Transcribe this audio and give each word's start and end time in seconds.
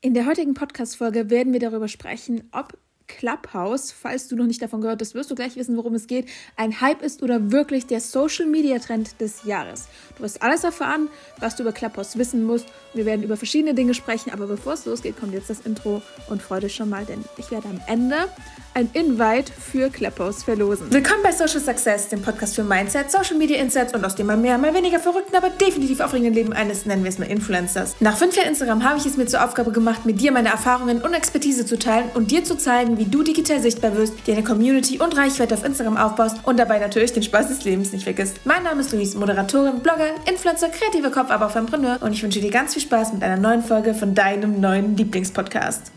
In 0.00 0.14
der 0.14 0.26
heutigen 0.26 0.54
Podcast-Folge 0.54 1.28
werden 1.28 1.52
wir 1.52 1.58
darüber 1.58 1.88
sprechen, 1.88 2.48
ob 2.52 2.78
Clubhouse, 3.08 3.90
falls 3.90 4.28
du 4.28 4.36
noch 4.36 4.46
nicht 4.46 4.62
davon 4.62 4.80
gehört 4.80 5.00
hast, 5.00 5.14
wirst 5.14 5.30
du 5.30 5.34
gleich 5.34 5.56
wissen, 5.56 5.76
worum 5.76 5.94
es 5.94 6.06
geht, 6.06 6.28
ein 6.56 6.80
Hype 6.80 7.02
ist 7.02 7.22
oder 7.22 7.50
wirklich 7.50 7.86
der 7.86 8.00
Social-Media-Trend 8.00 9.20
des 9.20 9.44
Jahres. 9.44 9.88
Du 10.16 10.22
wirst 10.22 10.42
alles 10.42 10.62
erfahren, 10.62 11.08
was 11.40 11.56
du 11.56 11.62
über 11.62 11.72
Clubhouse 11.72 12.16
wissen 12.18 12.44
musst. 12.44 12.66
Wir 12.94 13.06
werden 13.06 13.22
über 13.22 13.36
verschiedene 13.36 13.74
Dinge 13.74 13.94
sprechen, 13.94 14.30
aber 14.30 14.46
bevor 14.46 14.74
es 14.74 14.84
losgeht, 14.84 15.18
kommt 15.18 15.32
jetzt 15.32 15.50
das 15.50 15.60
Intro 15.60 16.02
und 16.28 16.42
freue 16.42 16.60
dich 16.60 16.74
schon 16.74 16.88
mal, 16.88 17.04
denn 17.04 17.24
ich 17.38 17.50
werde 17.50 17.68
am 17.68 17.80
Ende 17.86 18.28
ein 18.74 18.90
Invite 18.92 19.50
für 19.52 19.88
Clubhouse 19.90 20.44
verlosen. 20.44 20.92
Willkommen 20.92 21.22
bei 21.22 21.32
Social 21.32 21.60
Success, 21.60 22.08
dem 22.08 22.22
Podcast 22.22 22.54
für 22.54 22.62
Mindset, 22.62 23.10
Social 23.10 23.36
Media 23.36 23.58
Insights 23.58 23.94
und 23.94 24.04
aus 24.04 24.14
dem 24.14 24.26
mal 24.26 24.36
mehr, 24.36 24.58
mal 24.58 24.74
weniger 24.74 25.00
verrückten, 25.00 25.34
aber 25.34 25.50
definitiv 25.50 26.00
aufregenden 26.00 26.34
Leben 26.34 26.52
eines, 26.52 26.86
nennen 26.86 27.02
wir 27.02 27.08
es 27.08 27.18
mal 27.18 27.26
Influencers. 27.26 27.96
Nach 28.00 28.16
fünf 28.16 28.36
Jahren 28.36 28.48
Instagram 28.48 28.84
habe 28.84 28.98
ich 28.98 29.06
es 29.06 29.16
mir 29.16 29.26
zur 29.26 29.44
Aufgabe 29.44 29.72
gemacht, 29.72 30.06
mit 30.06 30.20
dir 30.20 30.30
meine 30.30 30.50
Erfahrungen 30.50 31.02
und 31.02 31.14
Expertise 31.14 31.66
zu 31.66 31.78
teilen 31.78 32.10
und 32.14 32.30
dir 32.30 32.44
zu 32.44 32.56
zeigen, 32.56 32.97
wie 32.98 33.04
du 33.04 33.22
digital 33.22 33.60
sichtbar 33.60 33.96
wirst, 33.96 34.26
dir 34.26 34.34
eine 34.34 34.44
Community 34.44 34.98
und 34.98 35.16
Reichweite 35.16 35.54
auf 35.54 35.64
Instagram 35.64 35.96
aufbaust 35.96 36.38
und 36.44 36.58
dabei 36.58 36.78
natürlich 36.78 37.12
den 37.12 37.22
Spaß 37.22 37.48
des 37.48 37.64
Lebens 37.64 37.92
nicht 37.92 38.04
vergisst. 38.04 38.40
Mein 38.44 38.62
Name 38.62 38.80
ist 38.80 38.92
Luis, 38.92 39.14
Moderatorin, 39.14 39.80
Blogger, 39.80 40.10
Influencer, 40.28 40.68
kreativer 40.68 41.10
Kopf, 41.10 41.30
aber 41.30 41.46
auch 41.46 41.56
Entrepreneur 41.56 41.98
und 42.00 42.12
ich 42.12 42.22
wünsche 42.22 42.40
dir 42.40 42.50
ganz 42.50 42.74
viel 42.74 42.82
Spaß 42.82 43.12
mit 43.12 43.22
einer 43.22 43.36
neuen 43.36 43.62
Folge 43.62 43.94
von 43.94 44.14
deinem 44.14 44.60
neuen 44.60 44.96
Lieblingspodcast. 44.96 45.92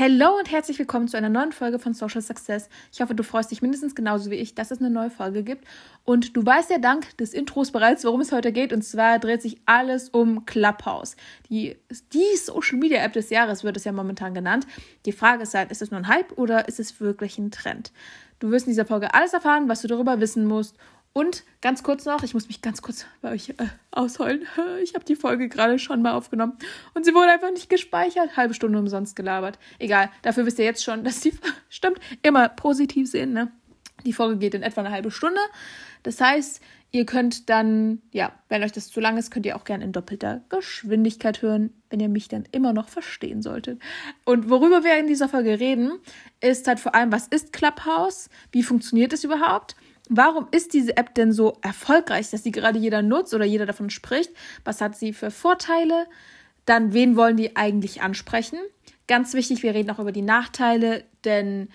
Hallo 0.00 0.38
und 0.38 0.48
herzlich 0.48 0.78
willkommen 0.78 1.08
zu 1.08 1.16
einer 1.16 1.28
neuen 1.28 1.50
Folge 1.50 1.80
von 1.80 1.92
Social 1.92 2.22
Success. 2.22 2.68
Ich 2.92 3.00
hoffe, 3.00 3.16
du 3.16 3.24
freust 3.24 3.50
dich 3.50 3.62
mindestens 3.62 3.96
genauso 3.96 4.30
wie 4.30 4.36
ich, 4.36 4.54
dass 4.54 4.70
es 4.70 4.78
eine 4.78 4.90
neue 4.90 5.10
Folge 5.10 5.42
gibt. 5.42 5.66
Und 6.04 6.36
du 6.36 6.46
weißt 6.46 6.70
ja 6.70 6.78
dank 6.78 7.16
des 7.16 7.34
Intros 7.34 7.72
bereits, 7.72 8.04
worum 8.04 8.20
es 8.20 8.30
heute 8.30 8.52
geht. 8.52 8.72
Und 8.72 8.82
zwar 8.82 9.18
dreht 9.18 9.42
sich 9.42 9.60
alles 9.66 10.08
um 10.10 10.46
Clubhouse. 10.46 11.16
Die, 11.50 11.76
die 12.12 12.36
Social 12.36 12.78
Media 12.78 13.02
App 13.02 13.14
des 13.14 13.30
Jahres 13.30 13.64
wird 13.64 13.76
es 13.76 13.82
ja 13.82 13.90
momentan 13.90 14.34
genannt. 14.34 14.68
Die 15.04 15.10
Frage 15.10 15.42
ist 15.42 15.54
halt, 15.54 15.72
ist 15.72 15.82
es 15.82 15.90
nur 15.90 15.98
ein 15.98 16.06
Hype 16.06 16.30
oder 16.38 16.68
ist 16.68 16.78
es 16.78 17.00
wirklich 17.00 17.36
ein 17.36 17.50
Trend? 17.50 17.90
Du 18.38 18.52
wirst 18.52 18.66
in 18.66 18.70
dieser 18.70 18.86
Folge 18.86 19.14
alles 19.14 19.32
erfahren, 19.32 19.68
was 19.68 19.82
du 19.82 19.88
darüber 19.88 20.20
wissen 20.20 20.46
musst 20.46 20.76
und 21.18 21.42
ganz 21.60 21.82
kurz 21.82 22.04
noch, 22.04 22.22
ich 22.22 22.32
muss 22.32 22.46
mich 22.46 22.62
ganz 22.62 22.80
kurz 22.80 23.04
bei 23.22 23.32
euch 23.32 23.48
äh, 23.48 23.66
ausheulen. 23.90 24.46
Ich 24.84 24.94
habe 24.94 25.04
die 25.04 25.16
Folge 25.16 25.48
gerade 25.48 25.80
schon 25.80 26.00
mal 26.00 26.12
aufgenommen 26.12 26.56
und 26.94 27.04
sie 27.04 27.12
wurde 27.12 27.32
einfach 27.32 27.50
nicht 27.50 27.68
gespeichert. 27.68 28.36
Halbe 28.36 28.54
Stunde 28.54 28.78
umsonst 28.78 29.16
gelabert. 29.16 29.58
Egal, 29.80 30.10
dafür 30.22 30.46
wisst 30.46 30.60
ihr 30.60 30.64
jetzt 30.64 30.84
schon, 30.84 31.02
dass 31.04 31.18
die 31.20 31.32
stimmt 31.68 31.98
immer 32.22 32.48
positiv 32.48 33.10
sehen. 33.10 33.32
Ne? 33.32 33.50
Die 34.06 34.12
Folge 34.12 34.38
geht 34.38 34.54
in 34.54 34.62
etwa 34.62 34.82
eine 34.82 34.92
halbe 34.92 35.10
Stunde. 35.10 35.40
Das 36.04 36.20
heißt, 36.20 36.62
ihr 36.92 37.04
könnt 37.04 37.50
dann, 37.50 38.00
ja, 38.12 38.32
wenn 38.48 38.62
euch 38.62 38.70
das 38.70 38.88
zu 38.88 39.00
lang 39.00 39.16
ist, 39.16 39.32
könnt 39.32 39.44
ihr 39.44 39.56
auch 39.56 39.64
gerne 39.64 39.82
in 39.82 39.90
doppelter 39.90 40.42
Geschwindigkeit 40.50 41.42
hören, 41.42 41.70
wenn 41.90 41.98
ihr 41.98 42.08
mich 42.08 42.28
dann 42.28 42.44
immer 42.52 42.72
noch 42.72 42.88
verstehen 42.88 43.42
solltet. 43.42 43.82
Und 44.24 44.50
worüber 44.50 44.84
wir 44.84 44.96
in 44.96 45.08
dieser 45.08 45.28
Folge 45.28 45.58
reden, 45.58 45.98
ist 46.40 46.68
halt 46.68 46.78
vor 46.78 46.94
allem, 46.94 47.10
was 47.10 47.26
ist 47.26 47.52
Clubhouse? 47.52 48.30
Wie 48.52 48.62
funktioniert 48.62 49.12
es 49.12 49.24
überhaupt? 49.24 49.74
Warum 50.08 50.48
ist 50.50 50.72
diese 50.74 50.96
App 50.96 51.14
denn 51.14 51.32
so 51.32 51.58
erfolgreich, 51.62 52.30
dass 52.30 52.42
sie 52.42 52.50
gerade 52.50 52.78
jeder 52.78 53.02
nutzt 53.02 53.34
oder 53.34 53.44
jeder 53.44 53.66
davon 53.66 53.90
spricht? 53.90 54.32
Was 54.64 54.80
hat 54.80 54.96
sie 54.96 55.12
für 55.12 55.30
Vorteile? 55.30 56.06
Dann, 56.64 56.92
wen 56.92 57.16
wollen 57.16 57.36
die 57.36 57.56
eigentlich 57.56 58.02
ansprechen? 58.02 58.58
Ganz 59.06 59.34
wichtig, 59.34 59.62
wir 59.62 59.74
reden 59.74 59.90
auch 59.90 59.98
über 59.98 60.12
die 60.12 60.22
Nachteile, 60.22 61.04
denn 61.24 61.68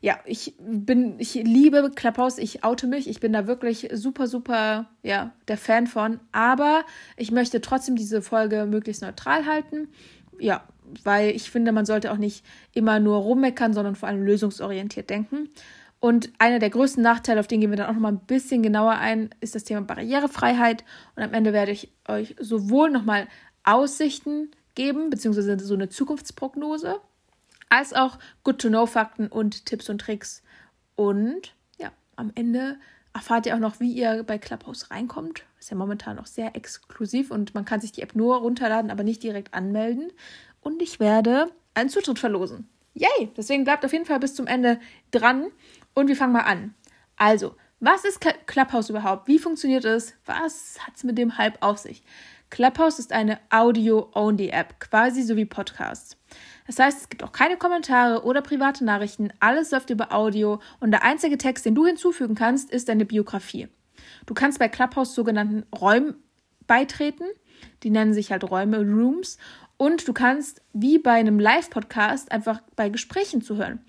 ja, 0.00 0.18
ich 0.24 0.54
bin, 0.58 1.16
ich 1.18 1.34
liebe 1.34 1.90
Clubhouse, 1.94 2.38
ich 2.38 2.64
oute 2.64 2.86
mich, 2.86 3.08
ich 3.08 3.20
bin 3.20 3.32
da 3.32 3.46
wirklich 3.46 3.88
super, 3.92 4.26
super, 4.26 4.88
ja, 5.02 5.32
der 5.46 5.58
Fan 5.58 5.86
von, 5.86 6.20
aber 6.32 6.84
ich 7.16 7.30
möchte 7.32 7.60
trotzdem 7.60 7.96
diese 7.96 8.22
Folge 8.22 8.66
möglichst 8.66 9.02
neutral 9.02 9.46
halten. 9.46 9.88
Ja, 10.38 10.64
weil 11.04 11.30
ich 11.30 11.50
finde, 11.50 11.72
man 11.72 11.84
sollte 11.84 12.12
auch 12.12 12.16
nicht 12.16 12.44
immer 12.72 12.98
nur 12.98 13.18
rummeckern, 13.18 13.74
sondern 13.74 13.94
vor 13.94 14.08
allem 14.08 14.22
lösungsorientiert 14.22 15.10
denken. 15.10 15.50
Und 16.00 16.32
einer 16.38 16.58
der 16.58 16.70
größten 16.70 17.02
Nachteile, 17.02 17.40
auf 17.40 17.46
den 17.46 17.60
gehen 17.60 17.70
wir 17.70 17.76
dann 17.76 17.90
auch 17.90 17.92
noch 17.92 18.00
mal 18.00 18.12
ein 18.12 18.26
bisschen 18.26 18.62
genauer 18.62 18.92
ein, 18.92 19.34
ist 19.40 19.54
das 19.54 19.64
Thema 19.64 19.82
Barrierefreiheit. 19.82 20.82
Und 21.14 21.22
am 21.22 21.34
Ende 21.34 21.52
werde 21.52 21.72
ich 21.72 21.92
euch 22.08 22.34
sowohl 22.40 22.90
noch 22.90 23.04
mal 23.04 23.28
Aussichten 23.64 24.50
geben, 24.74 25.10
beziehungsweise 25.10 25.58
so 25.58 25.74
eine 25.74 25.90
Zukunftsprognose, 25.90 27.00
als 27.68 27.92
auch 27.92 28.18
Good-to-Know-Fakten 28.44 29.28
und 29.28 29.66
Tipps 29.66 29.90
und 29.90 30.00
Tricks. 30.00 30.42
Und 30.96 31.54
ja, 31.78 31.92
am 32.16 32.32
Ende 32.34 32.78
erfahrt 33.12 33.44
ihr 33.44 33.54
auch 33.54 33.60
noch, 33.60 33.78
wie 33.80 33.92
ihr 33.92 34.22
bei 34.22 34.38
Clubhouse 34.38 34.90
reinkommt. 34.90 35.44
Ist 35.58 35.70
ja 35.70 35.76
momentan 35.76 36.16
noch 36.16 36.26
sehr 36.26 36.56
exklusiv 36.56 37.30
und 37.30 37.54
man 37.54 37.66
kann 37.66 37.80
sich 37.80 37.92
die 37.92 38.02
App 38.02 38.14
nur 38.14 38.36
runterladen, 38.36 38.90
aber 38.90 39.02
nicht 39.02 39.22
direkt 39.22 39.52
anmelden. 39.52 40.10
Und 40.62 40.80
ich 40.80 40.98
werde 40.98 41.50
einen 41.74 41.90
Zutritt 41.90 42.18
verlosen. 42.18 42.68
Yay! 42.94 43.30
Deswegen 43.36 43.64
bleibt 43.64 43.84
auf 43.84 43.92
jeden 43.92 44.06
Fall 44.06 44.18
bis 44.18 44.34
zum 44.34 44.46
Ende 44.46 44.80
dran. 45.10 45.46
Und 45.94 46.08
wir 46.08 46.16
fangen 46.16 46.32
mal 46.32 46.40
an. 46.40 46.74
Also, 47.16 47.54
was 47.80 48.04
ist 48.04 48.20
Clubhouse 48.46 48.90
überhaupt? 48.90 49.26
Wie 49.26 49.38
funktioniert 49.38 49.84
es? 49.84 50.14
Was 50.26 50.78
hat 50.86 50.96
es 50.96 51.04
mit 51.04 51.16
dem 51.18 51.38
Hype 51.38 51.62
auf 51.62 51.78
sich? 51.78 52.02
Clubhouse 52.50 52.98
ist 52.98 53.12
eine 53.12 53.38
Audio-Only-App, 53.50 54.80
quasi 54.80 55.22
so 55.22 55.36
wie 55.36 55.44
Podcasts. 55.44 56.16
Das 56.66 56.78
heißt, 56.78 57.00
es 57.02 57.08
gibt 57.08 57.22
auch 57.22 57.32
keine 57.32 57.56
Kommentare 57.56 58.24
oder 58.24 58.42
private 58.42 58.84
Nachrichten, 58.84 59.32
alles 59.40 59.70
läuft 59.70 59.90
über 59.90 60.12
Audio 60.12 60.60
und 60.80 60.90
der 60.90 61.04
einzige 61.04 61.38
Text, 61.38 61.64
den 61.64 61.74
du 61.74 61.86
hinzufügen 61.86 62.34
kannst, 62.34 62.70
ist 62.70 62.88
deine 62.88 63.04
Biografie. 63.04 63.68
Du 64.26 64.34
kannst 64.34 64.58
bei 64.58 64.68
Clubhouse 64.68 65.14
sogenannten 65.14 65.64
Räumen 65.74 66.16
beitreten, 66.66 67.24
die 67.82 67.90
nennen 67.90 68.14
sich 68.14 68.32
halt 68.32 68.48
Räume, 68.50 68.78
Rooms, 68.78 69.38
und 69.76 70.06
du 70.06 70.12
kannst 70.12 70.60
wie 70.72 70.98
bei 70.98 71.12
einem 71.12 71.40
Live-Podcast 71.40 72.32
einfach 72.32 72.60
bei 72.76 72.90
Gesprächen 72.90 73.42
zuhören. 73.42 73.80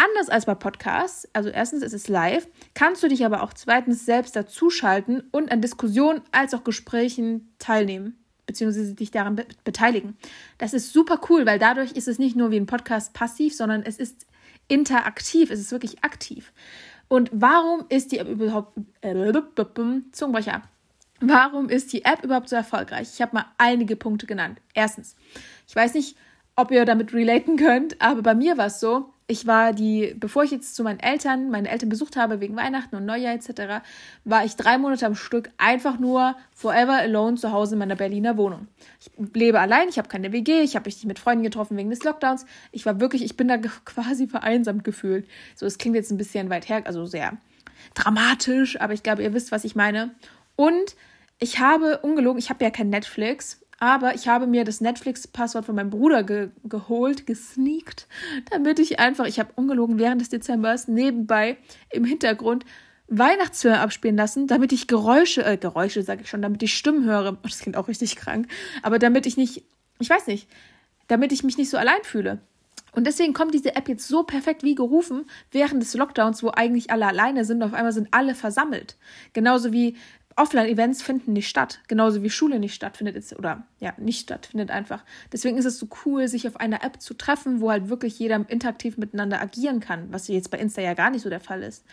Anders 0.00 0.28
als 0.28 0.46
bei 0.46 0.54
Podcasts, 0.54 1.28
also 1.32 1.48
erstens 1.48 1.82
ist 1.82 1.92
es 1.92 2.06
live, 2.06 2.46
kannst 2.74 3.02
du 3.02 3.08
dich 3.08 3.26
aber 3.26 3.42
auch 3.42 3.52
zweitens 3.52 4.06
selbst 4.06 4.36
dazuschalten 4.36 5.24
und 5.32 5.50
an 5.50 5.60
Diskussionen 5.60 6.22
als 6.30 6.54
auch 6.54 6.62
Gesprächen 6.62 7.52
teilnehmen, 7.58 8.16
beziehungsweise 8.46 8.94
dich 8.94 9.10
daran 9.10 9.34
be 9.34 9.44
beteiligen. 9.64 10.16
Das 10.56 10.72
ist 10.72 10.92
super 10.92 11.20
cool, 11.28 11.46
weil 11.46 11.58
dadurch 11.58 11.92
ist 11.92 12.06
es 12.06 12.20
nicht 12.20 12.36
nur 12.36 12.52
wie 12.52 12.60
ein 12.60 12.66
Podcast 12.66 13.12
passiv, 13.12 13.56
sondern 13.56 13.82
es 13.82 13.98
ist 13.98 14.26
interaktiv, 14.68 15.50
es 15.50 15.58
ist 15.58 15.72
wirklich 15.72 16.04
aktiv. 16.04 16.52
Und 17.08 17.30
warum 17.32 17.84
ist 17.88 18.12
die 18.12 18.18
App 18.18 18.28
überhaupt 18.28 18.78
äh, 19.00 19.32
Zungenbrecher? 20.12 20.62
Warum 21.20 21.68
ist 21.68 21.92
die 21.92 22.04
App 22.04 22.22
überhaupt 22.22 22.48
so 22.48 22.54
erfolgreich? 22.54 23.08
Ich 23.14 23.20
habe 23.20 23.34
mal 23.34 23.46
einige 23.58 23.96
Punkte 23.96 24.26
genannt. 24.26 24.60
Erstens, 24.74 25.16
ich 25.66 25.74
weiß 25.74 25.94
nicht, 25.94 26.16
ob 26.54 26.70
ihr 26.70 26.84
damit 26.84 27.12
relaten 27.12 27.56
könnt, 27.56 28.00
aber 28.00 28.22
bei 28.22 28.34
mir 28.36 28.56
war 28.56 28.66
es 28.66 28.78
so, 28.78 29.12
ich 29.30 29.46
war 29.46 29.74
die, 29.74 30.14
bevor 30.18 30.42
ich 30.42 30.50
jetzt 30.50 30.74
zu 30.74 30.82
meinen 30.82 31.00
Eltern, 31.00 31.50
meine 31.50 31.68
Eltern 31.68 31.90
besucht 31.90 32.16
habe 32.16 32.40
wegen 32.40 32.56
Weihnachten 32.56 32.96
und 32.96 33.04
Neujahr 33.04 33.34
etc., 33.34 33.84
war 34.24 34.44
ich 34.46 34.56
drei 34.56 34.78
Monate 34.78 35.04
am 35.04 35.14
Stück 35.14 35.50
einfach 35.58 35.98
nur 35.98 36.34
forever 36.54 36.94
alone 36.94 37.36
zu 37.36 37.52
Hause 37.52 37.74
in 37.74 37.80
meiner 37.80 37.94
Berliner 37.94 38.38
Wohnung. 38.38 38.68
Ich 38.98 39.10
lebe 39.34 39.60
allein, 39.60 39.90
ich 39.90 39.98
habe 39.98 40.08
keine 40.08 40.32
WG, 40.32 40.62
ich 40.62 40.76
habe 40.76 40.86
mich 40.86 40.96
nicht 40.96 41.06
mit 41.06 41.18
Freunden 41.18 41.44
getroffen 41.44 41.76
wegen 41.76 41.90
des 41.90 42.04
Lockdowns. 42.04 42.46
Ich 42.72 42.86
war 42.86 43.00
wirklich, 43.00 43.22
ich 43.22 43.36
bin 43.36 43.48
da 43.48 43.58
quasi 43.84 44.28
vereinsamt 44.28 44.82
gefühlt. 44.82 45.28
So, 45.54 45.66
es 45.66 45.76
klingt 45.76 45.94
jetzt 45.94 46.10
ein 46.10 46.16
bisschen 46.16 46.48
weit 46.48 46.70
her, 46.70 46.82
also 46.86 47.04
sehr 47.04 47.36
dramatisch, 47.92 48.80
aber 48.80 48.94
ich 48.94 49.02
glaube, 49.02 49.22
ihr 49.22 49.34
wisst, 49.34 49.52
was 49.52 49.64
ich 49.64 49.76
meine. 49.76 50.14
Und 50.56 50.96
ich 51.38 51.60
habe 51.60 51.98
ungelogen, 51.98 52.38
ich 52.38 52.48
habe 52.48 52.64
ja 52.64 52.70
kein 52.70 52.88
Netflix 52.88 53.60
aber 53.78 54.14
ich 54.14 54.26
habe 54.28 54.46
mir 54.46 54.64
das 54.64 54.80
Netflix-Passwort 54.80 55.64
von 55.64 55.74
meinem 55.74 55.90
Bruder 55.90 56.24
ge 56.24 56.50
geholt, 56.64 57.26
gesneakt, 57.26 58.08
damit 58.50 58.78
ich 58.78 58.98
einfach, 58.98 59.26
ich 59.26 59.38
habe 59.38 59.52
ungelogen 59.54 59.98
während 59.98 60.20
des 60.20 60.28
Dezembers 60.28 60.88
nebenbei 60.88 61.56
im 61.90 62.04
Hintergrund 62.04 62.64
Weihnachtsfilme 63.08 63.80
abspielen 63.80 64.16
lassen, 64.16 64.46
damit 64.46 64.72
ich 64.72 64.86
Geräusche, 64.86 65.44
äh, 65.44 65.56
Geräusche 65.56 66.02
sage 66.02 66.22
ich 66.22 66.28
schon, 66.28 66.42
damit 66.42 66.62
ich 66.62 66.74
Stimmen 66.74 67.04
höre. 67.04 67.38
Das 67.42 67.60
klingt 67.60 67.76
auch 67.76 67.88
richtig 67.88 68.16
krank. 68.16 68.48
Aber 68.82 68.98
damit 68.98 69.26
ich 69.26 69.36
nicht, 69.36 69.64
ich 69.98 70.10
weiß 70.10 70.26
nicht, 70.26 70.48
damit 71.06 71.32
ich 71.32 71.42
mich 71.42 71.56
nicht 71.56 71.70
so 71.70 71.78
allein 71.78 72.02
fühle. 72.02 72.40
Und 72.92 73.06
deswegen 73.06 73.32
kommt 73.32 73.54
diese 73.54 73.76
App 73.76 73.88
jetzt 73.88 74.08
so 74.08 74.24
perfekt 74.24 74.62
wie 74.62 74.74
gerufen 74.74 75.24
während 75.50 75.82
des 75.82 75.94
Lockdowns, 75.94 76.42
wo 76.42 76.50
eigentlich 76.50 76.90
alle 76.90 77.06
alleine 77.06 77.44
sind. 77.44 77.62
Auf 77.62 77.72
einmal 77.72 77.92
sind 77.92 78.08
alle 78.10 78.34
versammelt. 78.34 78.96
Genauso 79.32 79.72
wie 79.72 79.96
Offline-Events 80.38 81.02
finden 81.02 81.32
nicht 81.32 81.48
statt, 81.48 81.80
genauso 81.88 82.22
wie 82.22 82.30
Schule 82.30 82.58
nicht 82.58 82.74
stattfindet 82.74 83.34
oder 83.36 83.66
ja, 83.80 83.92
nicht 83.98 84.22
stattfindet 84.22 84.70
einfach. 84.70 85.04
Deswegen 85.32 85.58
ist 85.58 85.64
es 85.64 85.78
so 85.78 85.88
cool, 86.04 86.28
sich 86.28 86.46
auf 86.46 86.56
einer 86.56 86.84
App 86.84 87.00
zu 87.02 87.14
treffen, 87.14 87.60
wo 87.60 87.70
halt 87.70 87.88
wirklich 87.88 88.18
jeder 88.18 88.44
interaktiv 88.48 88.96
miteinander 88.96 89.40
agieren 89.40 89.80
kann, 89.80 90.12
was 90.12 90.28
jetzt 90.28 90.50
bei 90.50 90.58
Insta 90.58 90.80
ja 90.80 90.94
gar 90.94 91.10
nicht 91.10 91.22
so 91.22 91.30
der 91.30 91.40
Fall 91.40 91.62
ist. 91.62 91.84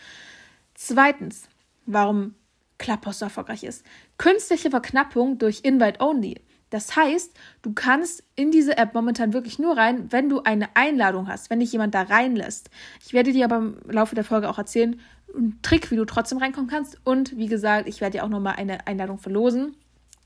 Zweitens, 0.74 1.48
warum 1.86 2.34
Clubhouse 2.78 3.20
so 3.20 3.26
erfolgreich 3.26 3.64
ist. 3.64 3.84
Künstliche 4.18 4.70
Verknappung 4.70 5.38
durch 5.38 5.60
Invite-Only. 5.62 6.40
Das 6.70 6.96
heißt, 6.96 7.32
du 7.62 7.72
kannst 7.72 8.24
in 8.34 8.50
diese 8.50 8.76
App 8.76 8.94
momentan 8.94 9.32
wirklich 9.32 9.58
nur 9.58 9.76
rein, 9.76 10.10
wenn 10.10 10.28
du 10.28 10.42
eine 10.42 10.74
Einladung 10.74 11.28
hast, 11.28 11.48
wenn 11.48 11.60
dich 11.60 11.72
jemand 11.72 11.94
da 11.94 12.02
reinlässt. 12.02 12.70
Ich 13.04 13.12
werde 13.12 13.32
dir 13.32 13.44
aber 13.44 13.58
im 13.58 13.78
Laufe 13.88 14.14
der 14.14 14.24
Folge 14.24 14.48
auch 14.48 14.58
erzählen, 14.58 15.00
einen 15.34 15.60
Trick, 15.62 15.90
wie 15.90 15.96
du 15.96 16.04
trotzdem 16.04 16.38
reinkommen 16.38 16.68
kannst. 16.68 16.98
Und 17.04 17.36
wie 17.36 17.46
gesagt, 17.46 17.88
ich 17.88 18.00
werde 18.00 18.18
dir 18.18 18.24
auch 18.24 18.28
nochmal 18.28 18.56
eine 18.56 18.86
Einladung 18.86 19.18
verlosen. 19.18 19.76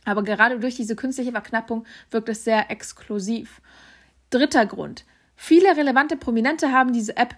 Aber 0.05 0.23
gerade 0.23 0.59
durch 0.59 0.77
diese 0.77 0.97
künstliche 0.97 1.33
Verknappung 1.33 1.85
wirkt 2.11 2.29
es 2.31 2.45
sehr 2.45 2.71
exklusiv. 2.71 3.61
Dritter 4.31 4.65
Grund. 4.65 5.05
Viele 5.37 5.77
relevante 5.77 6.17
Prominente 6.17 6.73
haben 6.73 6.93
diese 6.93 7.17
App 7.17 7.35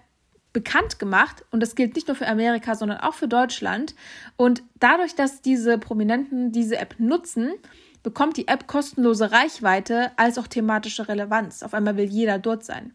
bekannt 0.53 0.99
gemacht 0.99 1.43
und 1.49 1.61
das 1.61 1.75
gilt 1.75 1.95
nicht 1.95 2.07
nur 2.07 2.15
für 2.15 2.27
Amerika, 2.27 2.75
sondern 2.75 2.99
auch 2.99 3.15
für 3.15 3.27
Deutschland. 3.27 3.95
Und 4.37 4.63
dadurch, 4.75 5.15
dass 5.15 5.41
diese 5.41 5.77
Prominenten 5.79 6.51
diese 6.51 6.77
App 6.77 6.95
nutzen, 6.99 7.53
bekommt 8.03 8.37
die 8.37 8.47
App 8.47 8.67
kostenlose 8.67 9.31
Reichweite 9.31 10.11
als 10.17 10.37
auch 10.37 10.47
thematische 10.47 11.07
Relevanz. 11.07 11.63
Auf 11.63 11.73
einmal 11.73 11.97
will 11.97 12.05
jeder 12.05 12.37
dort 12.37 12.63
sein. 12.63 12.93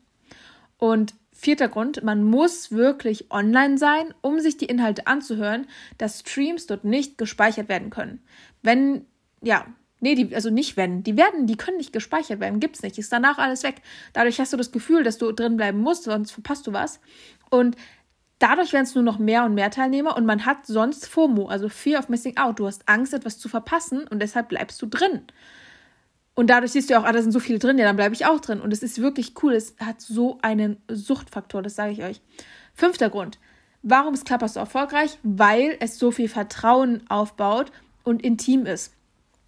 Und 0.76 1.14
vierter 1.32 1.68
Grund, 1.68 2.02
man 2.04 2.22
muss 2.22 2.70
wirklich 2.70 3.30
online 3.30 3.78
sein, 3.78 4.14
um 4.20 4.38
sich 4.40 4.56
die 4.56 4.66
Inhalte 4.66 5.06
anzuhören, 5.06 5.66
dass 5.96 6.20
Streams 6.20 6.66
dort 6.66 6.84
nicht 6.84 7.18
gespeichert 7.18 7.68
werden 7.68 7.90
können. 7.90 8.20
Wenn, 8.62 9.06
ja, 9.42 9.66
nee, 10.00 10.14
die, 10.14 10.34
also 10.34 10.50
nicht 10.50 10.76
wenn, 10.76 11.02
die 11.02 11.16
werden, 11.16 11.46
die 11.46 11.56
können 11.56 11.76
nicht 11.76 11.92
gespeichert 11.92 12.40
werden, 12.40 12.60
gibt's 12.60 12.82
nicht, 12.82 12.98
ist 12.98 13.12
danach 13.12 13.38
alles 13.38 13.62
weg. 13.62 13.82
Dadurch 14.12 14.38
hast 14.40 14.52
du 14.52 14.56
das 14.56 14.72
Gefühl, 14.72 15.02
dass 15.04 15.18
du 15.18 15.32
drin 15.32 15.56
bleiben 15.56 15.80
musst, 15.80 16.04
sonst 16.04 16.32
verpasst 16.32 16.66
du 16.66 16.72
was. 16.72 17.00
Und 17.50 17.76
dadurch 18.38 18.72
werden 18.72 18.84
es 18.84 18.94
nur 18.94 19.04
noch 19.04 19.18
mehr 19.18 19.44
und 19.44 19.54
mehr 19.54 19.70
Teilnehmer 19.70 20.16
und 20.16 20.26
man 20.26 20.46
hat 20.46 20.66
sonst 20.66 21.06
FOMO, 21.06 21.48
also 21.48 21.68
Fear 21.68 22.00
of 22.00 22.08
Missing 22.08 22.36
Out. 22.36 22.58
Du 22.58 22.66
hast 22.66 22.88
Angst, 22.88 23.14
etwas 23.14 23.38
zu 23.38 23.48
verpassen 23.48 24.06
und 24.08 24.20
deshalb 24.20 24.48
bleibst 24.48 24.80
du 24.80 24.86
drin. 24.86 25.22
Und 26.34 26.50
dadurch 26.50 26.70
siehst 26.70 26.88
du 26.88 26.96
auch, 26.96 27.02
ah, 27.04 27.10
da 27.10 27.20
sind 27.20 27.32
so 27.32 27.40
viele 27.40 27.58
drin, 27.58 27.78
ja, 27.78 27.84
dann 27.84 27.96
bleibe 27.96 28.14
ich 28.14 28.24
auch 28.24 28.38
drin. 28.38 28.60
Und 28.60 28.72
es 28.72 28.84
ist 28.84 29.02
wirklich 29.02 29.34
cool. 29.42 29.54
Es 29.54 29.74
hat 29.80 30.00
so 30.00 30.38
einen 30.40 30.76
Suchtfaktor, 30.88 31.62
das 31.62 31.74
sage 31.74 31.90
ich 31.90 32.04
euch. 32.04 32.20
Fünfter 32.74 33.10
Grund. 33.10 33.40
Warum 33.82 34.14
ist 34.14 34.24
Clubhouse 34.24 34.54
so 34.54 34.60
erfolgreich? 34.60 35.18
Weil 35.24 35.76
es 35.80 35.98
so 35.98 36.12
viel 36.12 36.28
Vertrauen 36.28 37.02
aufbaut 37.08 37.72
und 38.04 38.22
intim 38.22 38.66
ist. 38.66 38.94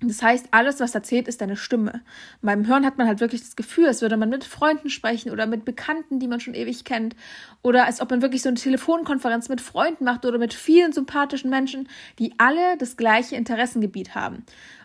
Das 0.02 0.22
heißt, 0.22 0.48
alles, 0.50 0.80
was 0.80 0.92
da 0.92 1.02
zählt, 1.02 1.28
ist 1.28 1.42
deine 1.42 1.56
Stimme. 1.56 2.00
Beim 2.40 2.66
Hören 2.66 2.86
hat 2.86 2.96
man 2.96 3.06
halt 3.06 3.20
wirklich 3.20 3.42
das 3.42 3.54
Gefühl, 3.54 3.86
als 3.86 4.00
würde 4.00 4.16
man 4.16 4.30
mit 4.30 4.44
Freunden 4.44 4.88
sprechen 4.88 5.30
oder 5.30 5.46
mit 5.46 5.66
Bekannten, 5.66 6.18
die 6.18 6.28
man 6.28 6.40
schon 6.40 6.54
ewig 6.54 6.84
kennt. 6.84 7.14
Oder 7.62 7.84
als 7.84 8.00
ob 8.00 8.10
man 8.10 8.22
wirklich 8.22 8.40
so 8.40 8.48
eine 8.48 8.56
Telefonkonferenz 8.56 9.50
mit 9.50 9.60
Freunden 9.60 10.04
macht 10.04 10.24
oder 10.24 10.38
mit 10.38 10.54
vielen 10.54 10.92
sympathischen 10.92 11.50
Menschen, 11.50 11.86
die 12.18 12.32
alle 12.38 12.78
das 12.78 12.96
gleiche 12.96 13.36
Interessengebiet 13.36 14.14
haben. 14.14 14.44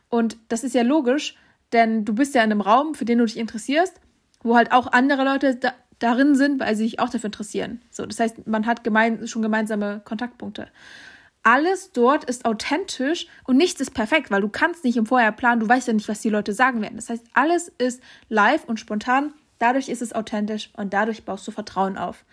Und 0.09 0.37
das 0.49 0.65
ist 0.65 0.75
ja 0.75 0.81
logisch, 0.81 1.37
denn 1.71 2.03
du 2.03 2.13
bist 2.13 2.35
ja 2.35 2.43
in 2.43 2.51
einem 2.51 2.61
Raum, 2.61 2.93
für 2.93 3.05
den 3.05 3.19
du 3.19 3.25
dich 3.25 3.37
interessierst, 3.37 4.01
wo 4.43 4.55
halt 4.57 4.73
auch 4.73 4.91
andere 4.91 5.23
Leute 5.23 5.55
da, 5.55 5.73
darin 5.99 6.35
sind, 6.35 6.59
weil 6.59 6.75
sie 6.75 6.83
sich 6.83 6.99
auch 6.99 7.09
dafür 7.09 7.27
interessieren. 7.27 7.81
So, 7.89 8.05
das 8.05 8.19
heißt, 8.19 8.47
man 8.47 8.65
hat 8.65 8.83
gemein, 8.83 9.27
schon 9.27 9.41
gemeinsame 9.41 10.01
Kontaktpunkte 10.03 10.67
alles 11.45 11.91
dort 11.91 12.23
ist 12.23 12.43
authentisch 12.43 13.27
und 13.43 13.55
nichts 13.55 13.79
ist 13.79 13.93
perfekt, 13.93 14.31
weil 14.31 14.41
du 14.41 14.49
kannst 14.49 14.83
nicht 14.83 14.97
im 14.97 15.05
Vorher 15.05 15.31
planen, 15.31 15.59
du 15.59 15.69
weißt 15.69 15.87
ja 15.87 15.93
nicht, 15.93 16.09
was 16.09 16.19
die 16.19 16.29
Leute 16.29 16.53
sagen 16.53 16.81
werden. 16.81 16.95
Das 16.95 17.09
heißt, 17.09 17.23
alles 17.33 17.71
ist 17.77 18.01
live 18.29 18.65
und 18.65 18.79
spontan, 18.79 19.31
dadurch 19.59 19.87
ist 19.87 20.01
es 20.01 20.13
authentisch 20.13 20.71
und 20.75 20.91
dadurch 20.93 21.23
baust 21.23 21.47
du 21.47 21.51
Vertrauen 21.51 21.97
auf. 21.97 22.25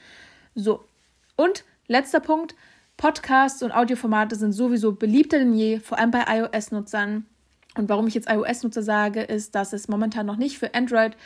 So, 0.54 0.86
und 1.36 1.64
letzter 1.88 2.20
Punkt, 2.20 2.54
Podcasts 2.96 3.62
und 3.62 3.72
Audioformate 3.72 4.34
sind 4.34 4.52
sowieso 4.52 4.92
beliebter 4.92 5.38
denn 5.38 5.52
je, 5.52 5.78
vor 5.78 5.98
allem 5.98 6.10
bei 6.10 6.24
iOS-Nutzern. 6.26 7.26
Und 7.76 7.88
warum 7.90 8.06
ich 8.06 8.14
jetzt 8.14 8.30
iOS-Nutzer 8.30 8.82
sage, 8.82 9.20
ist, 9.20 9.54
dass 9.54 9.74
es 9.74 9.88
momentan 9.88 10.24
noch 10.24 10.36
nicht 10.36 10.58
für 10.58 10.74
Android 10.74 11.18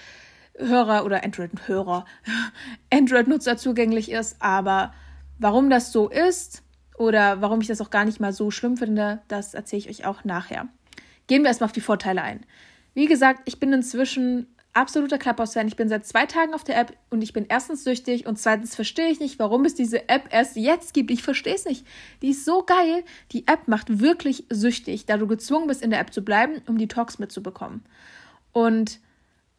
Hörer 0.58 1.04
oder 1.04 1.22
Android-Hörer, 1.22 2.04
Android-Nutzer 2.92 3.56
zugänglich 3.56 4.10
ist. 4.10 4.36
Aber 4.40 4.92
warum 5.38 5.70
das 5.70 5.92
so 5.92 6.08
ist, 6.08 6.62
oder 6.98 7.40
warum 7.40 7.60
ich 7.60 7.66
das 7.66 7.80
auch 7.80 7.90
gar 7.90 8.04
nicht 8.04 8.20
mal 8.20 8.32
so 8.32 8.50
schlimm 8.50 8.76
finde, 8.76 9.20
das 9.28 9.54
erzähle 9.54 9.80
ich 9.80 9.88
euch 9.88 10.06
auch 10.06 10.24
nachher. 10.24 10.68
Gehen 11.26 11.42
wir 11.42 11.48
erstmal 11.48 11.66
auf 11.66 11.72
die 11.72 11.80
Vorteile 11.80 12.22
ein. 12.22 12.46
Wie 12.94 13.06
gesagt, 13.06 13.42
ich 13.44 13.60
bin 13.60 13.72
inzwischen 13.72 14.46
absoluter 14.76 15.18
Clubhouse-Fan. 15.18 15.68
Ich 15.68 15.76
bin 15.76 15.88
seit 15.88 16.06
zwei 16.06 16.26
Tagen 16.26 16.54
auf 16.54 16.62
der 16.62 16.78
App 16.78 16.96
und 17.10 17.22
ich 17.22 17.32
bin 17.32 17.46
erstens 17.48 17.82
süchtig 17.82 18.26
und 18.26 18.38
zweitens 18.38 18.74
verstehe 18.74 19.08
ich 19.08 19.20
nicht, 19.20 19.38
warum 19.38 19.64
es 19.64 19.74
diese 19.74 20.08
App 20.08 20.28
erst 20.30 20.56
jetzt 20.56 20.92
gibt. 20.92 21.10
Ich 21.10 21.22
verstehe 21.22 21.54
es 21.54 21.64
nicht. 21.64 21.86
Die 22.22 22.30
ist 22.30 22.44
so 22.44 22.62
geil. 22.62 23.02
Die 23.32 23.46
App 23.48 23.68
macht 23.68 24.00
wirklich 24.00 24.44
süchtig, 24.50 25.06
da 25.06 25.16
du 25.16 25.26
gezwungen 25.26 25.66
bist, 25.66 25.82
in 25.82 25.90
der 25.90 26.00
App 26.00 26.12
zu 26.12 26.22
bleiben, 26.22 26.60
um 26.66 26.76
die 26.78 26.88
Talks 26.88 27.18
mitzubekommen. 27.18 27.82
Und 28.52 29.00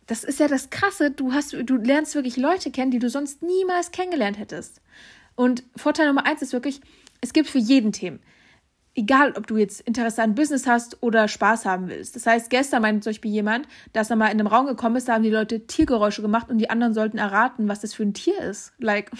das 0.05 0.23
ist 0.23 0.39
ja 0.39 0.47
das 0.47 0.69
Krasse. 0.69 1.11
Du 1.11 1.33
hast, 1.33 1.53
du 1.53 1.75
lernst 1.77 2.15
wirklich 2.15 2.37
Leute 2.37 2.71
kennen, 2.71 2.91
die 2.91 2.99
du 2.99 3.09
sonst 3.09 3.41
niemals 3.41 3.91
kennengelernt 3.91 4.37
hättest. 4.37 4.81
Und 5.35 5.63
Vorteil 5.75 6.07
Nummer 6.07 6.25
eins 6.25 6.41
ist 6.41 6.53
wirklich, 6.53 6.81
es 7.21 7.33
gibt 7.33 7.49
für 7.49 7.59
jeden 7.59 7.91
Themen. 7.91 8.19
Egal, 8.95 9.33
ob 9.37 9.45
du 9.45 9.57
jetzt 9.57 9.81
Interesse 9.81 10.23
an 10.23 10.33
Business 10.33 10.65
hast 10.65 11.03
oder 11.03 11.27
Spaß 11.27 11.65
haben 11.65 11.87
willst. 11.87 12.15
Das 12.15 12.25
heißt, 12.25 12.49
gestern 12.49 12.81
meinte 12.81 13.01
zum 13.01 13.11
Beispiel 13.11 13.31
jemand, 13.31 13.67
dass 13.93 14.09
er 14.09 14.15
mal 14.15 14.25
in 14.27 14.39
einem 14.39 14.47
Raum 14.47 14.65
gekommen 14.65 14.95
ist, 14.95 15.07
da 15.07 15.13
haben 15.13 15.23
die 15.23 15.29
Leute 15.29 15.67
Tiergeräusche 15.67 16.23
gemacht 16.23 16.49
und 16.49 16.57
die 16.57 16.71
anderen 16.71 16.95
sollten 16.95 17.19
erraten, 17.19 17.67
was 17.67 17.81
das 17.81 17.93
für 17.93 18.01
ein 18.01 18.15
Tier 18.15 18.39
ist. 18.39 18.73
Like, 18.79 19.11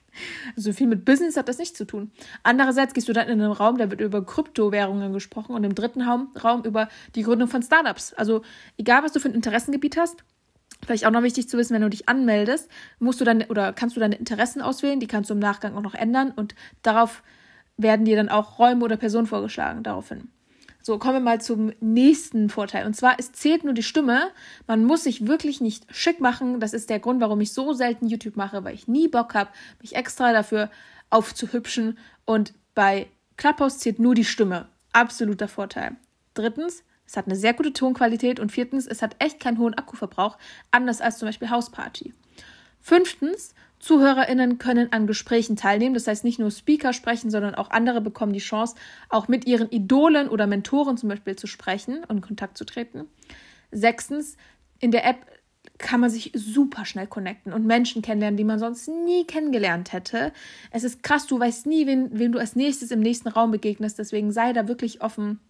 also 0.56 0.74
viel 0.74 0.86
mit 0.86 1.06
Business 1.06 1.38
hat 1.38 1.48
das 1.48 1.56
nichts 1.56 1.78
zu 1.78 1.86
tun. 1.86 2.12
Andererseits 2.42 2.92
gehst 2.92 3.08
du 3.08 3.14
dann 3.14 3.28
in 3.28 3.40
einen 3.40 3.52
Raum, 3.52 3.78
da 3.78 3.90
wird 3.90 4.02
über 4.02 4.22
Kryptowährungen 4.22 5.14
gesprochen 5.14 5.54
und 5.54 5.64
im 5.64 5.74
dritten 5.74 6.02
Raum, 6.02 6.28
Raum 6.44 6.62
über 6.64 6.88
die 7.14 7.22
Gründung 7.22 7.48
von 7.48 7.62
Startups. 7.62 8.12
Also 8.12 8.42
egal, 8.76 9.02
was 9.02 9.12
du 9.12 9.20
für 9.20 9.28
ein 9.28 9.34
Interessengebiet 9.34 9.96
hast, 9.96 10.24
Vielleicht 10.84 11.06
auch 11.06 11.12
noch 11.12 11.22
wichtig 11.22 11.48
zu 11.48 11.58
wissen, 11.58 11.74
wenn 11.74 11.82
du 11.82 11.90
dich 11.90 12.08
anmeldest, 12.08 12.68
musst 12.98 13.20
du 13.20 13.24
dann 13.24 13.42
oder 13.44 13.72
kannst 13.72 13.94
du 13.96 14.00
deine 14.00 14.16
Interessen 14.16 14.60
auswählen, 14.60 14.98
die 14.98 15.06
kannst 15.06 15.30
du 15.30 15.34
im 15.34 15.40
Nachgang 15.40 15.76
auch 15.76 15.82
noch 15.82 15.94
ändern 15.94 16.32
und 16.32 16.56
darauf 16.82 17.22
werden 17.82 18.04
dir 18.04 18.16
dann 18.16 18.28
auch 18.28 18.58
Räume 18.58 18.84
oder 18.84 18.96
Personen 18.96 19.26
vorgeschlagen 19.26 19.82
daraufhin. 19.82 20.28
So, 20.84 20.98
kommen 20.98 21.14
wir 21.14 21.20
mal 21.20 21.40
zum 21.40 21.72
nächsten 21.80 22.48
Vorteil. 22.48 22.86
Und 22.86 22.94
zwar, 22.94 23.14
es 23.18 23.32
zählt 23.32 23.62
nur 23.62 23.72
die 23.72 23.84
Stimme. 23.84 24.30
Man 24.66 24.84
muss 24.84 25.04
sich 25.04 25.28
wirklich 25.28 25.60
nicht 25.60 25.86
schick 25.94 26.20
machen. 26.20 26.58
Das 26.58 26.72
ist 26.72 26.90
der 26.90 26.98
Grund, 26.98 27.20
warum 27.20 27.40
ich 27.40 27.52
so 27.52 27.72
selten 27.72 28.08
YouTube 28.08 28.36
mache, 28.36 28.64
weil 28.64 28.74
ich 28.74 28.88
nie 28.88 29.06
Bock 29.06 29.34
habe, 29.34 29.50
mich 29.80 29.94
extra 29.94 30.32
dafür 30.32 30.70
aufzuhübschen. 31.08 31.98
Und 32.24 32.52
bei 32.74 33.06
Clubhouse 33.36 33.78
zählt 33.78 34.00
nur 34.00 34.16
die 34.16 34.24
Stimme. 34.24 34.68
Absoluter 34.92 35.46
Vorteil. 35.46 35.96
Drittens, 36.34 36.82
es 37.06 37.16
hat 37.16 37.26
eine 37.26 37.36
sehr 37.36 37.54
gute 37.54 37.72
Tonqualität. 37.72 38.40
Und 38.40 38.50
viertens, 38.50 38.88
es 38.88 39.02
hat 39.02 39.14
echt 39.20 39.38
keinen 39.38 39.58
hohen 39.58 39.74
Akkuverbrauch, 39.74 40.36
anders 40.72 41.00
als 41.00 41.18
zum 41.18 41.28
Beispiel 41.28 41.50
Hausparty. 41.50 42.12
Fünftens, 42.80 43.54
ZuhörerInnen 43.82 44.58
können 44.58 44.92
an 44.92 45.08
Gesprächen 45.08 45.56
teilnehmen. 45.56 45.94
Das 45.94 46.06
heißt, 46.06 46.22
nicht 46.24 46.38
nur 46.38 46.50
Speaker 46.50 46.92
sprechen, 46.92 47.30
sondern 47.30 47.56
auch 47.56 47.70
andere 47.70 48.00
bekommen 48.00 48.32
die 48.32 48.38
Chance, 48.38 48.76
auch 49.08 49.26
mit 49.26 49.44
ihren 49.44 49.70
Idolen 49.70 50.28
oder 50.28 50.46
Mentoren 50.46 50.96
zum 50.96 51.08
Beispiel 51.08 51.34
zu 51.34 51.48
sprechen 51.48 52.04
und 52.04 52.18
in 52.18 52.22
Kontakt 52.22 52.56
zu 52.56 52.64
treten. 52.64 53.06
Sechstens, 53.72 54.36
in 54.78 54.92
der 54.92 55.04
App 55.04 55.26
kann 55.78 55.98
man 55.98 56.10
sich 56.10 56.30
super 56.32 56.84
schnell 56.84 57.08
connecten 57.08 57.52
und 57.52 57.66
Menschen 57.66 58.02
kennenlernen, 58.02 58.36
die 58.36 58.44
man 58.44 58.60
sonst 58.60 58.86
nie 58.86 59.24
kennengelernt 59.26 59.92
hätte. 59.92 60.32
Es 60.70 60.84
ist 60.84 61.02
krass, 61.02 61.26
du 61.26 61.40
weißt 61.40 61.66
nie, 61.66 61.86
wen, 61.88 62.08
wen 62.12 62.30
du 62.30 62.38
als 62.38 62.54
nächstes 62.54 62.92
im 62.92 63.00
nächsten 63.00 63.28
Raum 63.28 63.50
begegnest, 63.50 63.98
deswegen 63.98 64.30
sei 64.30 64.52
da 64.52 64.68
wirklich 64.68 65.02
offen. 65.02 65.40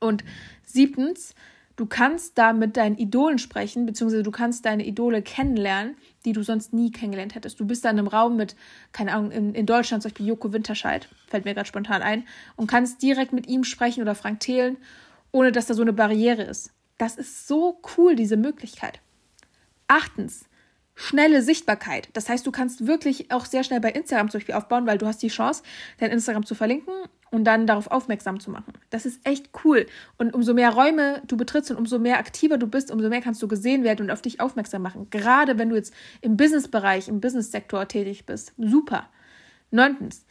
Und 0.00 0.22
siebtens, 0.66 1.34
Du 1.80 1.86
kannst 1.86 2.36
da 2.36 2.52
mit 2.52 2.76
deinen 2.76 2.98
Idolen 2.98 3.38
sprechen, 3.38 3.86
beziehungsweise 3.86 4.22
du 4.22 4.30
kannst 4.30 4.66
deine 4.66 4.84
Idole 4.84 5.22
kennenlernen, 5.22 5.96
die 6.26 6.34
du 6.34 6.42
sonst 6.42 6.74
nie 6.74 6.90
kennengelernt 6.90 7.34
hättest. 7.34 7.58
Du 7.58 7.66
bist 7.66 7.86
da 7.86 7.88
in 7.88 7.98
einem 7.98 8.06
Raum 8.06 8.36
mit, 8.36 8.54
keine 8.92 9.14
Ahnung, 9.14 9.30
in, 9.30 9.54
in 9.54 9.64
Deutschland 9.64 10.02
zum 10.02 10.10
Beispiel 10.10 10.26
Joko 10.26 10.52
Winterscheid, 10.52 11.08
fällt 11.26 11.46
mir 11.46 11.54
gerade 11.54 11.66
spontan 11.66 12.02
ein, 12.02 12.28
und 12.56 12.66
kannst 12.66 13.00
direkt 13.00 13.32
mit 13.32 13.48
ihm 13.48 13.64
sprechen 13.64 14.02
oder 14.02 14.14
Frank 14.14 14.40
Thelen, 14.40 14.76
ohne 15.32 15.52
dass 15.52 15.64
da 15.64 15.72
so 15.72 15.80
eine 15.80 15.94
Barriere 15.94 16.42
ist. 16.42 16.70
Das 16.98 17.16
ist 17.16 17.48
so 17.48 17.80
cool, 17.96 18.14
diese 18.14 18.36
Möglichkeit. 18.36 19.00
Achtens, 19.88 20.44
schnelle 20.94 21.40
Sichtbarkeit. 21.40 22.10
Das 22.12 22.28
heißt, 22.28 22.46
du 22.46 22.52
kannst 22.52 22.86
wirklich 22.86 23.32
auch 23.32 23.46
sehr 23.46 23.64
schnell 23.64 23.80
bei 23.80 23.92
Instagram 23.92 24.28
zum 24.28 24.40
Beispiel 24.40 24.54
aufbauen, 24.54 24.86
weil 24.86 24.98
du 24.98 25.06
hast 25.06 25.22
die 25.22 25.28
Chance, 25.28 25.62
dein 25.96 26.10
Instagram 26.10 26.44
zu 26.44 26.54
verlinken 26.54 26.92
und 27.30 27.44
dann 27.44 27.66
darauf 27.66 27.90
aufmerksam 27.90 28.40
zu 28.40 28.50
machen. 28.50 28.72
Das 28.90 29.06
ist 29.06 29.26
echt 29.26 29.50
cool. 29.64 29.86
Und 30.18 30.34
umso 30.34 30.54
mehr 30.54 30.70
Räume 30.70 31.22
du 31.26 31.36
betrittst 31.36 31.70
und 31.70 31.76
umso 31.76 31.98
mehr 31.98 32.18
aktiver 32.18 32.58
du 32.58 32.66
bist, 32.66 32.90
umso 32.90 33.08
mehr 33.08 33.20
kannst 33.20 33.42
du 33.42 33.48
gesehen 33.48 33.84
werden 33.84 34.02
und 34.06 34.10
auf 34.10 34.22
dich 34.22 34.40
aufmerksam 34.40 34.82
machen. 34.82 35.08
Gerade 35.10 35.58
wenn 35.58 35.68
du 35.68 35.76
jetzt 35.76 35.94
im 36.20 36.36
Businessbereich, 36.36 37.08
im 37.08 37.20
Businesssektor 37.20 37.86
tätig 37.88 38.26
bist. 38.26 38.52
Super. 38.58 39.08
Neuntens. 39.70 40.26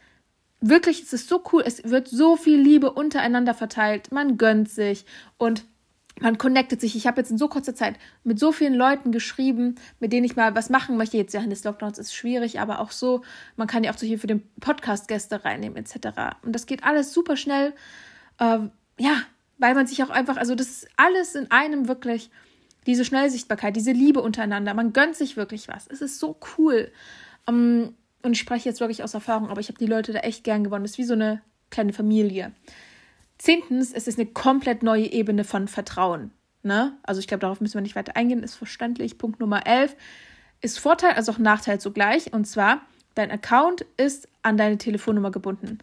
Wirklich, 0.60 1.02
es 1.02 1.12
ist 1.14 1.28
so 1.28 1.42
cool. 1.52 1.62
Es 1.64 1.84
wird 1.84 2.08
so 2.08 2.36
viel 2.36 2.60
Liebe 2.60 2.92
untereinander 2.92 3.54
verteilt. 3.54 4.12
Man 4.12 4.36
gönnt 4.36 4.68
sich 4.68 5.06
und 5.38 5.64
man 6.20 6.38
connectet 6.38 6.80
sich. 6.80 6.96
Ich 6.96 7.06
habe 7.06 7.20
jetzt 7.20 7.30
in 7.30 7.38
so 7.38 7.48
kurzer 7.48 7.74
Zeit 7.74 7.96
mit 8.24 8.38
so 8.38 8.52
vielen 8.52 8.74
Leuten 8.74 9.10
geschrieben, 9.10 9.76
mit 9.98 10.12
denen 10.12 10.24
ich 10.24 10.36
mal 10.36 10.54
was 10.54 10.70
machen 10.70 10.96
möchte. 10.96 11.16
Jetzt 11.16 11.32
während 11.32 11.50
des 11.50 11.64
Lockdowns 11.64 11.98
ist 11.98 12.14
schwierig, 12.14 12.60
aber 12.60 12.80
auch 12.80 12.90
so, 12.90 13.22
man 13.56 13.66
kann 13.66 13.84
ja 13.84 13.92
auch 13.92 13.98
so 13.98 14.06
hier 14.06 14.18
für 14.18 14.26
den 14.26 14.42
Podcast 14.60 15.08
Gäste 15.08 15.44
reinnehmen 15.44 15.76
etc. 15.76 16.36
Und 16.42 16.52
das 16.52 16.66
geht 16.66 16.84
alles 16.84 17.12
super 17.12 17.36
schnell. 17.36 17.72
Äh, 18.38 18.58
ja, 18.98 19.22
weil 19.58 19.74
man 19.74 19.86
sich 19.86 20.02
auch 20.02 20.10
einfach, 20.10 20.36
also 20.36 20.54
das 20.54 20.68
ist 20.68 20.88
alles 20.96 21.34
in 21.34 21.50
einem 21.50 21.88
wirklich 21.88 22.30
diese 22.86 23.04
Schnellsichtbarkeit, 23.04 23.76
diese 23.76 23.92
Liebe 23.92 24.20
untereinander. 24.20 24.74
Man 24.74 24.92
gönnt 24.92 25.16
sich 25.16 25.36
wirklich 25.36 25.68
was. 25.68 25.86
Es 25.86 26.00
ist 26.00 26.18
so 26.18 26.38
cool. 26.58 26.90
Ähm, 27.48 27.94
und 28.22 28.32
ich 28.32 28.38
spreche 28.38 28.68
jetzt 28.68 28.80
wirklich 28.80 29.02
aus 29.02 29.14
Erfahrung, 29.14 29.48
aber 29.48 29.60
ich 29.60 29.68
habe 29.68 29.78
die 29.78 29.86
Leute 29.86 30.12
da 30.12 30.20
echt 30.20 30.44
gern 30.44 30.64
gewonnen. 30.64 30.84
Das 30.84 30.92
ist 30.92 30.98
wie 30.98 31.04
so 31.04 31.14
eine 31.14 31.42
kleine 31.70 31.92
Familie. 31.92 32.52
Zehntens, 33.40 33.92
es 33.92 34.06
ist 34.06 34.18
eine 34.18 34.28
komplett 34.28 34.82
neue 34.82 35.10
Ebene 35.10 35.44
von 35.44 35.66
Vertrauen. 35.66 36.30
Ne? 36.62 36.98
Also 37.02 37.20
ich 37.20 37.26
glaube, 37.26 37.40
darauf 37.40 37.62
müssen 37.62 37.72
wir 37.74 37.80
nicht 37.80 37.96
weiter 37.96 38.14
eingehen, 38.14 38.42
ist 38.42 38.54
verständlich. 38.54 39.16
Punkt 39.16 39.40
Nummer 39.40 39.66
11 39.66 39.96
ist 40.60 40.78
Vorteil 40.78 41.12
als 41.12 41.30
auch 41.30 41.38
Nachteil 41.38 41.80
zugleich. 41.80 42.34
Und 42.34 42.44
zwar, 42.44 42.82
dein 43.14 43.30
Account 43.30 43.86
ist 43.96 44.28
an 44.42 44.58
deine 44.58 44.76
Telefonnummer 44.76 45.30
gebunden. 45.30 45.78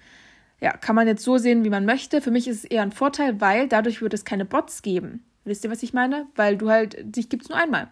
Ja, 0.61 0.77
kann 0.77 0.95
man 0.95 1.07
jetzt 1.07 1.23
so 1.23 1.39
sehen, 1.39 1.63
wie 1.63 1.71
man 1.71 1.85
möchte. 1.85 2.21
Für 2.21 2.29
mich 2.29 2.47
ist 2.47 2.57
es 2.57 2.65
eher 2.65 2.83
ein 2.83 2.91
Vorteil, 2.91 3.41
weil 3.41 3.67
dadurch 3.67 4.03
wird 4.03 4.13
es 4.13 4.23
keine 4.23 4.45
Bots 4.45 4.83
geben. 4.83 5.25
Wisst 5.43 5.63
ihr, 5.63 5.71
was 5.71 5.81
ich 5.81 5.93
meine? 5.93 6.27
Weil 6.35 6.57
du 6.57 6.69
halt, 6.69 6.95
dich 7.03 7.27
gibt 7.27 7.43
es 7.43 7.49
nur 7.49 7.57
einmal. 7.57 7.87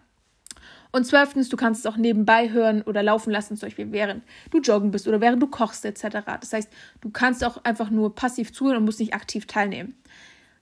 Und 0.96 1.04
zwölftens, 1.04 1.50
du 1.50 1.58
kannst 1.58 1.80
es 1.80 1.86
auch 1.86 1.98
nebenbei 1.98 2.48
hören 2.48 2.80
oder 2.80 3.02
laufen 3.02 3.30
lassen, 3.30 3.54
zum 3.58 3.66
Beispiel 3.66 3.92
während 3.92 4.24
du 4.50 4.60
joggen 4.60 4.92
bist 4.92 5.06
oder 5.06 5.20
während 5.20 5.42
du 5.42 5.46
kochst 5.46 5.84
etc. 5.84 6.24
Das 6.40 6.54
heißt, 6.54 6.72
du 7.02 7.10
kannst 7.10 7.44
auch 7.44 7.62
einfach 7.64 7.90
nur 7.90 8.14
passiv 8.14 8.50
zuhören 8.50 8.78
und 8.78 8.86
musst 8.86 8.98
nicht 8.98 9.12
aktiv 9.12 9.46
teilnehmen. 9.46 9.94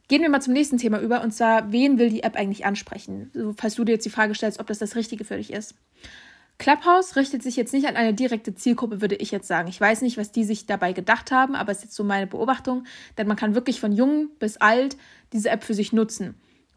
Gehen 0.09 0.23
wir 0.23 0.29
mal 0.29 0.43
zum 0.43 0.53
nächsten 0.53 0.77
Thema 0.77 0.99
über 0.99 1.23
und 1.23 1.31
zwar, 1.31 1.71
wen 1.71 2.01
will 2.01 2.11
die 2.11 2.25
App 2.25 2.35
eigentlich 2.35 2.67
ansprechen? 2.67 3.31
Also, 3.33 3.55
falls 3.57 3.77
du 3.77 3.85
dir 3.85 3.93
jetzt 3.93 4.07
die 4.07 4.11
Frage 4.11 4.35
stellst, 4.35 4.59
ob 4.59 4.67
das 4.67 4.81
das 4.81 4.97
Richtige 4.97 5.25
für 5.25 5.37
dich 5.37 5.53
ist. 5.53 5.77
Clubhouse 6.59 7.15
richtet 7.15 7.45
sich 7.45 7.55
jetzt 7.55 7.73
nicht 7.73 7.87
an 7.87 7.95
eine 7.95 8.13
direkte 8.13 8.57
Zielgruppe, 8.57 9.01
würde 9.01 9.15
ich 9.15 9.31
jetzt 9.31 9.47
sagen. 9.47 9.69
Ich 9.69 9.81
weiß 9.81 10.03
nicht, 10.03 10.17
was 10.17 10.33
die 10.33 10.43
sich 10.43 10.67
dabei 10.67 10.93
gedacht 10.93 11.31
haben, 11.31 11.55
aber 11.55 11.71
es 11.71 11.79
ist 11.79 11.85
jetzt 11.85 11.95
so 11.95 12.03
meine 12.03 12.27
Beobachtung, 12.27 12.87
denn 13.19 13.29
man 13.29 13.37
kann 13.37 13.55
wirklich 13.55 13.79
von 13.79 13.93
jung 13.93 14.31
bis 14.41 14.57
alt 14.57 14.97
diese 15.33 15.51
App 15.51 15.63
für 15.63 15.75
sich 15.75 15.93
nutzen. 15.93 16.35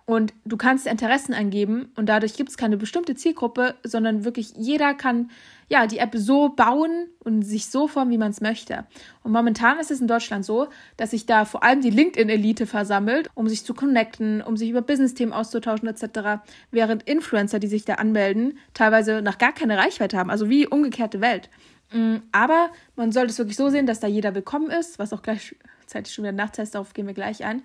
Und 0.09 0.33
du 0.45 0.55
kannst 0.55 0.87
Interessen 0.87 1.33
angeben 1.33 1.91
und 1.97 2.07
dadurch 2.07 2.35
gibt 2.35 2.49
es 2.49 2.55
keine 2.55 2.77
bestimmte 2.77 3.13
Zielgruppe, 3.15 3.75
sondern 3.83 4.23
wirklich 4.23 4.53
jeder 4.55 4.93
kann 4.93 5.29
ja 5.67 5.85
die 5.85 5.97
App 5.97 6.13
so 6.15 6.47
bauen 6.47 7.07
und 7.19 7.41
sich 7.41 7.65
so 7.65 7.89
formen, 7.89 8.11
wie 8.11 8.17
man 8.17 8.31
es 8.31 8.39
möchte. 8.39 8.85
Und 9.23 9.33
momentan 9.33 9.79
ist 9.79 9.91
es 9.91 9.99
in 9.99 10.07
Deutschland 10.07 10.45
so, 10.45 10.69
dass 10.95 11.11
sich 11.11 11.25
da 11.25 11.43
vor 11.43 11.61
allem 11.61 11.81
die 11.81 11.89
LinkedIn-Elite 11.89 12.67
versammelt, 12.67 13.29
um 13.33 13.49
sich 13.49 13.65
zu 13.65 13.73
connecten, 13.73 14.41
um 14.41 14.55
sich 14.55 14.69
über 14.69 14.81
Business-Themen 14.81 15.33
auszutauschen 15.33 15.89
etc., 15.89 16.41
während 16.71 17.03
Influencer, 17.03 17.59
die 17.59 17.67
sich 17.67 17.83
da 17.83 17.95
anmelden, 17.95 18.57
teilweise 18.73 19.21
noch 19.21 19.37
gar 19.37 19.51
keine 19.51 19.77
Reichweite 19.77 20.17
haben, 20.17 20.29
also 20.29 20.49
wie 20.49 20.67
umgekehrte 20.67 21.19
Welt. 21.19 21.49
Mm, 21.91 22.19
aber 22.31 22.69
man 22.95 23.11
sollte 23.11 23.31
es 23.31 23.37
wirklich 23.39 23.57
so 23.57 23.67
sehen, 23.67 23.87
dass 23.87 23.99
da 23.99 24.07
jeder 24.07 24.33
willkommen 24.35 24.69
ist, 24.69 24.99
was 24.99 25.11
auch 25.11 25.21
gleichzeitig 25.21 26.13
schon 26.13 26.23
wieder 26.23 26.31
ein 26.31 26.37
Nachteil 26.37 26.63
ist, 26.63 26.75
darauf 26.75 26.93
gehen 26.93 27.07
wir 27.07 27.13
gleich 27.13 27.43
ein. 27.43 27.61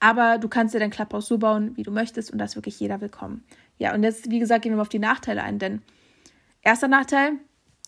Aber 0.00 0.38
du 0.38 0.48
kannst 0.48 0.74
dir 0.74 0.80
dein 0.80 0.90
Clubhouse 0.90 1.28
so 1.28 1.38
bauen, 1.38 1.76
wie 1.76 1.82
du 1.82 1.90
möchtest 1.90 2.32
und 2.32 2.38
da 2.38 2.46
ist 2.46 2.56
wirklich 2.56 2.80
jeder 2.80 3.00
willkommen. 3.00 3.44
Ja, 3.78 3.94
und 3.94 4.02
jetzt, 4.02 4.30
wie 4.30 4.38
gesagt, 4.38 4.62
gehen 4.62 4.72
wir 4.72 4.76
mal 4.76 4.82
auf 4.82 4.88
die 4.88 4.98
Nachteile 4.98 5.42
ein, 5.42 5.58
denn 5.58 5.82
erster 6.62 6.88
Nachteil, 6.88 7.32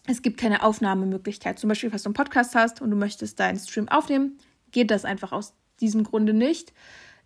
es 0.07 0.21
gibt 0.21 0.39
keine 0.39 0.63
Aufnahmemöglichkeit. 0.63 1.59
Zum 1.59 1.69
Beispiel, 1.69 1.91
falls 1.91 2.03
du 2.03 2.09
einen 2.09 2.15
Podcast 2.15 2.55
hast 2.55 2.83
und 2.83 2.91
du 2.91 2.97
möchtest 2.97 3.41
deinen 3.41 3.59
Stream 3.59 3.89
aufnehmen, 3.89 4.39
geht 4.73 4.91
das 4.91 5.05
einfach 5.05 5.33
aus 5.33 5.55
diesem 5.81 6.05
Grunde 6.05 6.35
nicht. 6.35 6.73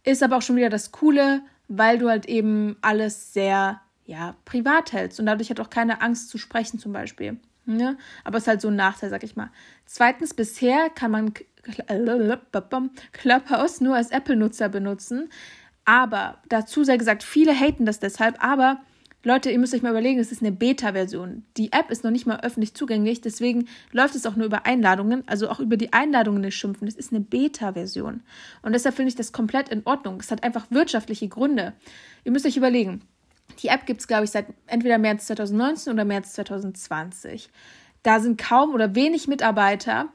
Ist 0.04 0.22
aber 0.22 0.36
auch 0.36 0.42
schon 0.42 0.56
wieder 0.56 0.70
das 0.70 0.92
Coole, 0.92 1.42
weil 1.68 1.98
du 1.98 2.08
halt 2.08 2.26
eben 2.26 2.76
alles 2.80 3.32
sehr, 3.32 3.80
ja, 4.04 4.36
privat 4.44 4.92
hältst 4.92 5.18
und 5.18 5.26
dadurch 5.26 5.50
hat 5.50 5.58
auch 5.58 5.70
keine 5.70 6.00
Angst 6.00 6.28
zu 6.28 6.38
sprechen 6.38 6.78
zum 6.78 6.92
Beispiel. 6.92 7.40
Ne? 7.66 7.98
Aber 8.24 8.38
es 8.38 8.44
ist 8.44 8.48
halt 8.48 8.60
so 8.60 8.68
ein 8.68 8.76
Nachteil, 8.76 9.10
sag 9.10 9.24
ich 9.24 9.36
mal. 9.36 9.50
Zweitens, 9.84 10.34
bisher 10.34 10.88
kann 10.90 11.10
man 11.10 11.34
Clubhouse 13.12 13.80
nur 13.80 13.96
als 13.96 14.10
Apple-Nutzer 14.10 14.68
benutzen. 14.68 15.28
Aber 15.84 16.38
dazu 16.48 16.84
sei 16.84 16.96
gesagt, 16.96 17.22
viele 17.22 17.54
haten 17.54 17.86
das 17.86 18.00
deshalb, 18.00 18.42
aber 18.42 18.80
Leute, 19.26 19.50
ihr 19.50 19.58
müsst 19.58 19.74
euch 19.74 19.82
mal 19.82 19.90
überlegen, 19.90 20.20
es 20.20 20.30
ist 20.30 20.40
eine 20.40 20.52
Beta-Version. 20.52 21.44
Die 21.56 21.72
App 21.72 21.90
ist 21.90 22.04
noch 22.04 22.12
nicht 22.12 22.26
mal 22.26 22.40
öffentlich 22.42 22.74
zugänglich, 22.74 23.20
deswegen 23.20 23.66
läuft 23.90 24.14
es 24.14 24.24
auch 24.24 24.36
nur 24.36 24.46
über 24.46 24.66
Einladungen, 24.66 25.26
also 25.26 25.48
auch 25.48 25.58
über 25.58 25.76
die 25.76 25.92
Einladungen 25.92 26.42
nicht 26.42 26.54
schimpfen. 26.54 26.86
Es 26.86 26.94
ist 26.94 27.12
eine 27.12 27.22
Beta-Version. 27.22 28.22
Und 28.62 28.72
deshalb 28.72 28.94
finde 28.94 29.08
ich 29.08 29.16
das 29.16 29.32
komplett 29.32 29.68
in 29.68 29.82
Ordnung. 29.84 30.20
Es 30.20 30.30
hat 30.30 30.44
einfach 30.44 30.66
wirtschaftliche 30.70 31.26
Gründe. 31.26 31.72
Ihr 32.22 32.30
müsst 32.30 32.46
euch 32.46 32.56
überlegen, 32.56 33.02
die 33.62 33.68
App 33.68 33.86
gibt 33.86 34.00
es, 34.00 34.08
glaube 34.08 34.24
ich, 34.24 34.30
seit 34.30 34.46
entweder 34.66 34.98
März 34.98 35.26
2019 35.26 35.92
oder 35.92 36.04
März 36.04 36.34
2020. 36.34 37.48
Da 38.02 38.20
sind 38.20 38.40
kaum 38.40 38.74
oder 38.74 38.94
wenig 38.94 39.28
Mitarbeiter. 39.28 40.08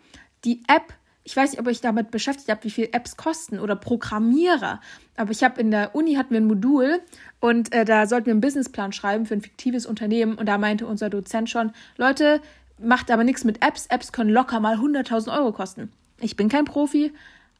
Die 0.44 0.64
App 0.68 0.94
ich 1.24 1.36
weiß 1.36 1.52
nicht, 1.52 1.60
ob 1.60 1.68
ich 1.68 1.82
damit 1.82 2.12
beschäftigt 2.12 2.50
habe, 2.50 2.64
wie 2.64 2.72
viel 2.72 2.90
Apps 2.92 3.16
kosten 3.16 3.60
oder 3.60 3.76
Programmierer. 3.76 4.82
Aber 5.16 5.32
ich 5.32 5.44
habe 5.44 5.62
in 5.62 5.70
der 5.70 5.94
Uni 5.96 6.16
hatten 6.16 6.32
wir 6.32 6.42
ein 6.42 6.48
Modul 6.48 7.00
und 7.40 7.72
äh, 7.74 7.86
da 7.86 8.08
sollten 8.08 8.26
wir 8.26 8.34
einen 8.34 8.42
Businessplan 8.42 8.92
schreiben 8.92 9.26
für 9.26 9.36
ein 9.36 9.42
fiktives 9.42 9.86
Unternehmen 9.86 10.36
und 10.36 10.48
da 10.48 10.58
meinte 10.58 10.88
unser 10.88 11.10
Dozent 11.10 11.50
schon, 11.50 11.74
Leute, 11.98 12.42
macht 12.80 13.12
aber 13.12 13.24
nichts 13.24 13.44
mit 13.44 13.64
Apps. 13.64 13.86
Apps 13.88 14.12
können 14.12 14.32
locker 14.32 14.60
mal 14.60 14.78
100.000 14.78 15.38
Euro 15.38 15.52
kosten. 15.52 15.92
Ich 16.20 16.36
bin 16.36 16.50
kein 16.50 16.66
Profi, 16.66 17.14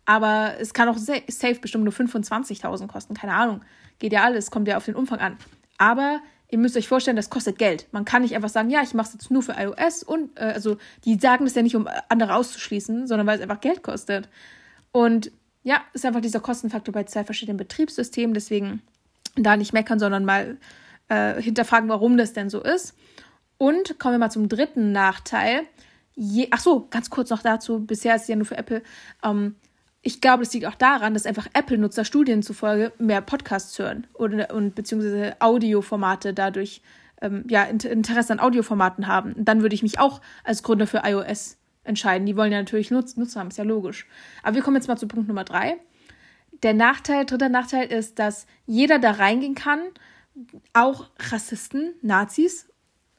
aber 0.06 0.56
es 0.60 0.74
kann 0.74 0.90
auch 0.90 0.98
safe 0.98 1.60
bestimmt 1.62 1.84
nur 1.84 1.94
25.000 1.94 2.88
kosten. 2.88 3.14
Keine 3.14 3.36
Ahnung. 3.36 3.62
Geht 4.00 4.14
ja 4.14 4.24
alles, 4.24 4.50
kommt 4.50 4.68
ja 4.68 4.78
auf 4.78 4.86
den 4.86 4.96
Umfang 4.96 5.20
an. 5.20 5.38
Aber 5.82 6.22
ihr 6.48 6.60
müsst 6.60 6.78
euch 6.78 6.88
vorstellen, 6.88 7.18
das 7.18 7.32
kostet 7.32 7.58
Geld. 7.58 7.88
Man 7.92 8.06
kann 8.06 8.22
nicht 8.22 8.36
einfach 8.36 8.50
sagen, 8.50 8.70
ja, 8.70 8.84
ich 8.84 8.94
mache 8.94 9.08
es 9.08 9.14
jetzt 9.14 9.32
nur 9.32 9.42
für 9.42 9.54
iOS 9.54 10.04
und 10.04 10.38
äh, 10.38 10.44
also 10.44 10.78
die 11.06 11.18
sagen 11.18 11.44
das 11.44 11.56
ja 11.56 11.64
nicht, 11.64 11.76
um 11.76 11.90
andere 12.08 12.36
auszuschließen, 12.36 13.08
sondern 13.08 13.26
weil 13.26 13.38
es 13.38 13.42
einfach 13.42 13.62
Geld 13.62 13.82
kostet. 13.82 14.30
Und 14.92 15.32
ja, 15.64 15.82
ist 15.94 16.06
einfach 16.06 16.22
dieser 16.22 16.40
Kostenfaktor 16.40 16.94
bei 16.94 17.06
zwei 17.06 17.24
verschiedenen 17.24 17.58
Betriebssystemen. 17.58 18.36
Deswegen 18.36 18.84
da 19.36 19.58
nicht 19.58 19.74
meckern, 19.74 19.98
sondern 19.98 20.24
mal 20.24 20.60
äh, 21.08 21.42
hinterfragen, 21.42 21.90
warum 21.90 22.16
das 22.16 22.34
denn 22.34 22.52
so 22.52 22.62
ist. 22.62 22.96
Und 23.58 23.98
kommen 23.98 24.14
wir 24.14 24.20
mal 24.20 24.30
zum 24.30 24.48
dritten 24.48 24.92
Nachteil. 24.92 25.64
Je, 26.14 26.48
ach 26.52 26.60
so, 26.60 26.86
ganz 26.92 27.10
kurz 27.10 27.32
noch 27.32 27.42
dazu. 27.42 27.80
Bisher 27.80 28.16
ist 28.16 28.24
es 28.24 28.28
ja 28.28 28.36
nur 28.36 28.46
für 28.46 28.58
Apple. 28.58 28.84
Ähm, 29.24 29.56
ich 30.02 30.20
glaube, 30.20 30.44
das 30.44 30.54
liegt 30.54 30.66
auch 30.66 30.76
daran, 30.76 31.14
dass 31.14 31.26
einfach 31.26 31.48
Apple-Nutzer 31.54 32.06
Studien 32.06 32.42
zufolge 32.42 32.92
mehr 32.98 33.22
Podcasts 33.22 33.78
hören 33.78 34.08
oder, 34.14 34.54
und 34.54 34.74
beziehungsweise 34.74 35.36
Audioformate 35.40 36.34
dadurch 36.34 36.82
ähm, 37.22 37.46
ja, 37.48 37.64
Interesse 37.64 38.34
an 38.34 38.40
Audioformaten 38.40 39.08
haben. 39.08 39.34
Dann 39.38 39.62
würde 39.62 39.76
ich 39.76 39.84
mich 39.84 40.00
auch 40.00 40.22
als 40.44 40.64
Gründer 40.64 40.88
für 40.88 41.04
iOS 41.06 41.58
entscheiden. 41.84 42.26
Die 42.26 42.36
wollen 42.36 42.52
ja 42.52 42.60
natürlich 42.60 42.90
Nutz 42.90 43.16
Nutzer 43.16 43.40
haben, 43.40 43.50
ist 43.50 43.58
ja 43.58 43.64
logisch. 43.64 44.08
Aber 44.42 44.56
wir 44.56 44.64
kommen 44.64 44.78
jetzt 44.78 44.88
mal 44.88 44.98
zu 44.98 45.08
Punkt 45.08 45.28
Nummer 45.28 45.44
drei. 45.44 45.78
Der 46.64 46.74
Nachteil, 46.74 47.26
dritter 47.26 47.50
Nachteil 47.50 47.92
ist, 47.92 48.18
dass 48.18 48.48
jeder 48.66 48.98
da 48.98 49.12
reingehen 49.12 49.56
kann, 49.56 49.82
auch 50.74 51.10
Rassisten, 51.32 51.94
Nazis, 52.02 52.68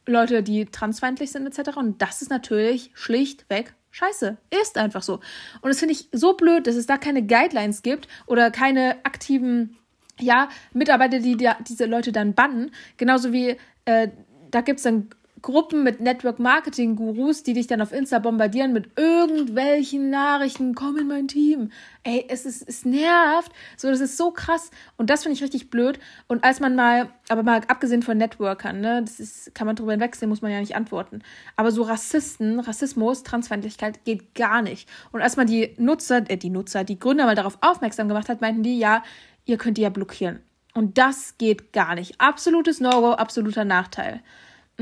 Leute, 0.07 0.43
die 0.43 0.67
transfeindlich 0.67 1.31
sind 1.31 1.47
etc. 1.47 1.77
Und 1.77 2.03
das 2.03 2.23
ist 2.23 2.31
natürlich 2.31 2.91
schlichtweg 2.95 3.75
Scheiße, 3.93 4.39
ist 4.63 4.79
einfach 4.79 5.03
so. 5.03 5.21
Und 5.61 5.69
das 5.69 5.79
finde 5.79 5.93
ich 5.93 6.09
so 6.13 6.35
blöd, 6.35 6.67
dass 6.67 6.77
es 6.77 6.87
da 6.87 6.97
keine 6.97 7.25
Guidelines 7.25 7.83
gibt 7.83 8.09
oder 8.27 8.51
keine 8.51 8.97
aktiven, 9.05 9.77
ja, 10.19 10.49
Mitarbeiter, 10.73 11.21
die, 11.21 11.37
die 11.37 11.51
diese 11.69 11.85
Leute 11.85 12.11
dann 12.11 12.35
bannen. 12.35 12.73
Genauso 12.97 13.33
wie 13.33 13.57
äh, 13.85 14.09
da 14.51 14.63
gibt 14.63 14.79
es 14.79 14.85
dann 14.85 15.11
Gruppen 15.43 15.83
mit 15.83 16.01
Network-Marketing-Gurus, 16.01 17.43
die 17.43 17.53
dich 17.53 17.67
dann 17.67 17.83
auf 17.83 17.93
Insta 17.93 18.21
bombardieren 18.21 18.73
mit 18.73 18.97
irgendwelchen 18.97 20.09
Nachrichten, 20.09 20.75
komm 20.75 20.97
in 20.97 21.09
mein 21.09 21.29
Team. 21.29 21.73
Ey, 22.05 22.25
es 22.29 22.47
ist, 22.47 22.67
es 22.69 22.85
nervt. 22.85 23.53
So, 23.77 23.91
das 23.91 24.01
ist 24.01 24.17
so 24.17 24.31
krass. 24.31 24.71
Und 24.97 25.11
das 25.11 25.25
finde 25.25 25.35
ich 25.35 25.43
richtig 25.43 25.69
blöd. 25.69 25.99
Und 26.29 26.45
als 26.45 26.61
man 26.61 26.77
mal, 26.77 27.11
aber 27.29 27.43
mal 27.43 27.61
abgesehen 27.67 28.03
von 28.03 28.17
Networkern, 28.17 28.81
ne, 28.81 29.03
das 29.03 29.21
ist, 29.21 29.55
kann 29.55 29.67
man 29.67 29.77
drüber 29.77 29.93
hinwegsehen, 29.93 30.29
muss 30.29 30.43
man 30.43 30.53
ja 30.53 30.61
nicht 30.61 30.77
antworten. 30.77 31.23
Aber 31.57 31.73
so 31.73 31.83
Rassisten, 31.83 32.61
Rassismus, 32.61 33.25
Transfeindlichkeit 33.25 34.05
geht 34.05 34.35
gar 34.35 34.63
nicht. 34.63 34.89
Und 35.11 35.23
als 35.23 35.37
man 35.37 35.47
die 35.47 35.75
Nutzer, 35.77 36.23
äh, 36.31 36.37
die 36.37 36.51
Nutzer, 36.51 36.85
die 36.85 36.99
Gründer 36.99 37.27
mal 37.27 37.35
darauf 37.35 37.59
aufmerksam 37.61 38.09
gemacht 38.09 38.29
hat, 38.29 38.41
meinten 38.41 38.63
die, 38.63 38.79
ja, 38.79 39.03
ihr 39.45 39.59
könnt 39.59 39.77
die 39.77 39.83
ja 39.83 39.91
blockieren. 39.91 40.41
Und 40.75 40.99
das 40.99 41.37
geht 41.37 41.73
gar 41.73 41.95
nicht. 41.95 42.21
Absolutes 42.21 42.81
No-Go, 42.81 43.13
absoluter 43.13 43.65
Nachteil. 43.65 44.23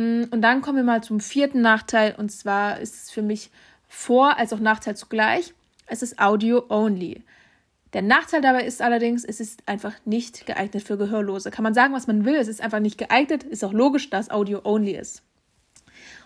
Mm, 0.01 0.25
und 0.31 0.41
dann 0.43 0.63
kommen 0.63 0.77
wir 0.79 0.85
mal 0.85 1.03
zum 1.03 1.21
vierten 1.21 1.61
Nachteil. 1.61 2.15
Und 2.17 2.31
zwar 2.31 2.81
ist 2.81 2.95
es 2.95 3.11
für 3.11 3.23
mich 3.23 3.51
Vor- 3.89 4.39
als 4.39 4.53
auch 4.53 4.61
Nachteil 4.61 4.97
zugleich. 4.97 5.53
Es 5.87 6.03
ist 6.03 6.19
Audio-only. 6.19 7.25
Der 7.93 8.03
Nachteil 8.03 8.41
dabei 8.41 8.65
ist 8.65 8.83
allerdings, 8.83 9.25
es 9.25 9.41
ist 9.41 9.65
einfach 9.67 9.95
nicht 10.05 10.47
geeignet 10.47 10.85
für 10.85 10.97
Gehörlose. 10.97 11.51
Kann 11.51 11.65
man 11.65 11.75
sagen, 11.75 11.93
was 11.93 12.07
man 12.07 12.25
will, 12.25 12.37
es 12.37 12.47
ist 12.47 12.61
einfach 12.61 12.79
nicht 12.79 12.99
geeignet. 12.99 13.43
Ist 13.43 13.65
auch 13.65 13.73
logisch, 13.73 14.09
dass 14.09 14.31
Audio-only 14.31 14.93
ist. 14.93 15.23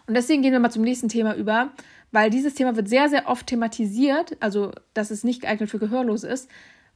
Und 0.06 0.14
deswegen 0.14 0.42
gehen 0.42 0.52
wir 0.52 0.60
mal 0.60 0.70
zum 0.70 0.82
nächsten 0.82 1.08
Thema 1.08 1.34
über, 1.34 1.70
weil 2.12 2.28
dieses 2.28 2.54
Thema 2.54 2.76
wird 2.76 2.88
sehr, 2.88 3.08
sehr 3.08 3.26
oft 3.28 3.46
thematisiert, 3.46 4.36
also 4.40 4.72
dass 4.92 5.10
es 5.10 5.24
nicht 5.24 5.40
geeignet 5.40 5.70
für 5.70 5.78
Gehörlose 5.78 6.28
ist. 6.28 6.50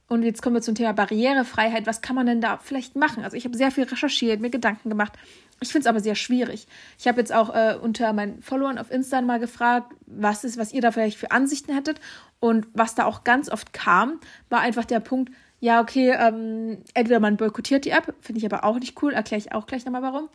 Und 0.09 0.23
jetzt 0.23 0.41
kommen 0.41 0.55
wir 0.55 0.61
zum 0.61 0.73
Thema 0.73 0.91
Barrierefreiheit. 0.91 1.85
Was 1.85 2.01
kann 2.01 2.15
man 2.15 2.25
denn 2.25 2.41
da 2.41 2.57
vielleicht 2.57 2.95
machen? 2.95 3.23
Also 3.23 3.37
ich 3.37 3.45
habe 3.45 3.55
sehr 3.55 3.69
viel 3.69 3.83
recherchiert, 3.83 4.41
mir 4.41 4.49
Gedanken 4.49 4.89
gemacht. 4.89 5.13
Ich 5.61 5.69
finde 5.69 5.83
es 5.83 5.87
aber 5.87 5.99
sehr 5.99 6.15
schwierig. 6.15 6.67
Ich 6.97 7.07
habe 7.07 7.19
jetzt 7.19 7.31
auch 7.31 7.53
äh, 7.53 7.75
unter 7.79 8.11
meinen 8.13 8.41
Followern 8.41 8.79
auf 8.79 8.89
Insta 8.89 9.21
mal 9.21 9.39
gefragt, 9.39 9.93
was 10.07 10.43
ist, 10.43 10.57
was 10.57 10.73
ihr 10.73 10.81
da 10.81 10.91
vielleicht 10.91 11.19
für 11.19 11.29
Ansichten 11.29 11.73
hättet. 11.73 12.01
Und 12.39 12.65
was 12.73 12.95
da 12.95 13.05
auch 13.05 13.23
ganz 13.23 13.51
oft 13.51 13.71
kam, 13.71 14.19
war 14.49 14.61
einfach 14.61 14.85
der 14.85 14.99
Punkt, 14.99 15.31
ja, 15.59 15.79
okay, 15.79 16.15
ähm, 16.17 16.79
entweder 16.95 17.19
man 17.19 17.37
boykottiert 17.37 17.85
die 17.85 17.91
App, 17.91 18.15
finde 18.21 18.39
ich 18.39 18.45
aber 18.45 18.63
auch 18.63 18.79
nicht 18.79 19.01
cool, 19.03 19.13
erkläre 19.13 19.39
ich 19.39 19.51
auch 19.51 19.67
gleich 19.67 19.85
nochmal 19.85 20.01
warum. 20.01 20.29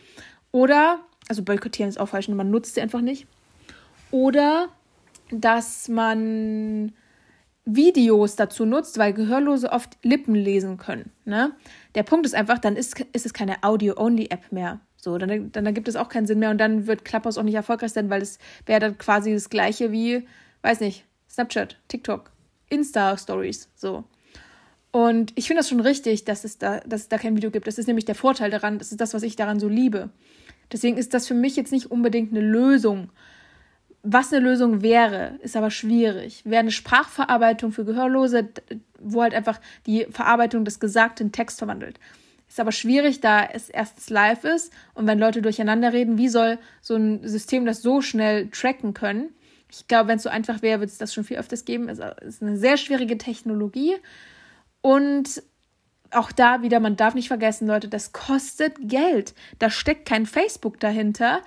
Oder, 0.53 1.01
also 1.29 1.43
boykottieren 1.43 1.89
ist 1.89 1.99
auch 1.99 2.11
falsch, 2.11 2.29
man 2.29 2.51
nutzt 2.51 2.75
sie 2.75 2.83
einfach 2.83 3.01
nicht. 3.01 3.27
Oder, 4.13 4.69
dass 5.31 5.89
man 5.89 6.93
Videos 7.65 8.37
dazu 8.37 8.67
nutzt, 8.67 8.99
weil 8.99 9.13
Gehörlose 9.13 9.73
oft 9.73 9.97
Lippen 10.03 10.35
lesen 10.35 10.77
können. 10.77 11.11
Ne? 11.25 11.53
Der 11.95 12.03
Punkt 12.03 12.27
ist 12.27 12.35
einfach, 12.35 12.59
dann 12.59 12.77
ist, 12.77 13.01
ist 13.13 13.27
es 13.27 13.33
keine 13.33 13.63
Audio-Only-App 13.63 14.53
mehr. 14.53 14.81
So, 14.97 15.19
dann, 15.19 15.53
dann, 15.53 15.65
dann 15.65 15.75
gibt 15.75 15.89
es 15.89 15.97
auch 15.97 16.09
keinen 16.09 16.27
Sinn 16.27 16.39
mehr 16.39 16.51
und 16.51 16.59
dann 16.59 16.87
wird 16.87 17.05
Clubhouse 17.05 17.39
auch 17.39 17.43
nicht 17.43 17.55
erfolgreich 17.55 17.93
sein, 17.93 18.11
weil 18.11 18.23
es 18.23 18.39
wäre 18.67 18.81
dann 18.81 18.99
quasi 18.99 19.33
das 19.33 19.51
gleiche 19.51 19.93
wie, 19.93 20.27
weiß 20.63 20.81
nicht, 20.81 21.05
Snapchat, 21.29 21.77
TikTok, 21.89 22.31
Insta-Stories. 22.71 23.69
So. 23.75 24.05
Und 24.93 25.33
ich 25.35 25.47
finde 25.47 25.61
das 25.61 25.69
schon 25.69 25.81
richtig, 25.81 26.25
dass 26.25 26.45
es, 26.45 26.59
da, 26.59 26.81
dass 26.81 27.03
es 27.03 27.09
da 27.09 27.19
kein 27.19 27.37
Video 27.37 27.51
gibt. 27.51 27.67
Das 27.67 27.79
ist 27.79 27.87
nämlich 27.87 28.05
der 28.05 28.15
Vorteil 28.15 28.51
daran, 28.51 28.79
das 28.79 28.93
ist 28.93 29.01
das, 29.01 29.13
was 29.13 29.23
ich 29.23 29.37
daran 29.37 29.59
so 29.59 29.69
liebe. 29.69 30.11
Deswegen 30.73 30.97
ist 30.97 31.15
das 31.15 31.27
für 31.27 31.35
mich 31.35 31.57
jetzt 31.57 31.73
nicht 31.73 31.91
unbedingt 31.91 32.31
eine 32.31 32.41
Lösung. 32.41 33.11
Was 34.07 34.31
eine 34.33 34.45
Lösung 34.45 34.83
wäre, 34.83 35.39
ist 35.41 35.57
aber 35.57 35.71
schwierig. 35.71 36.43
Wäre 36.45 36.61
eine 36.61 36.71
Sprachverarbeitung 36.71 37.73
für 37.73 37.87
Gehörlose, 37.87 38.51
wo 39.01 39.23
halt 39.23 39.33
einfach 39.35 39.61
die 39.87 40.07
Verarbeitung 40.11 40.67
des 40.67 40.79
gesagten 40.79 41.33
Text 41.33 41.59
verwandelt. 41.59 41.99
Ist 42.47 42.61
aber 42.61 42.71
schwierig, 42.71 43.21
da 43.21 43.43
es 43.45 43.71
erstens 43.71 44.11
live 44.11 44.45
ist 44.45 44.73
und 44.93 45.07
wenn 45.07 45.19
Leute 45.19 45.41
durcheinander 45.41 45.95
reden, 45.95 46.19
wie 46.19 46.29
soll 46.29 46.59
so 46.83 46.97
ein 46.97 47.27
System 47.27 47.65
das 47.65 47.81
so 47.81 48.03
schnell 48.03 48.51
tracken 48.51 48.93
können? 48.93 49.31
Ich 49.73 49.89
glaube, 49.89 50.09
wenn 50.09 50.19
es 50.19 50.23
so 50.23 50.29
einfach 50.29 50.61
wäre, 50.61 50.81
würde 50.81 50.93
es 50.93 50.99
das 50.99 51.15
schon 51.15 51.25
viel 51.25 51.39
öfters 51.39 51.65
geben. 51.65 51.89
Es 51.89 51.99
ist 51.99 52.43
eine 52.43 52.59
sehr 52.59 52.77
schwierige 52.77 53.17
Technologie 53.17 53.97
und 54.83 55.43
auch 56.11 56.31
da 56.31 56.63
wieder, 56.63 56.79
man 56.79 56.97
darf 56.97 57.15
nicht 57.15 57.29
vergessen, 57.29 57.67
Leute, 57.67 57.89
das 57.89 58.13
kostet 58.13 58.77
Geld. 58.83 59.35
Da 59.59 59.71
steckt 59.71 60.07
kein 60.07 60.27
Facebook 60.27 60.79
dahinter, 60.79 61.41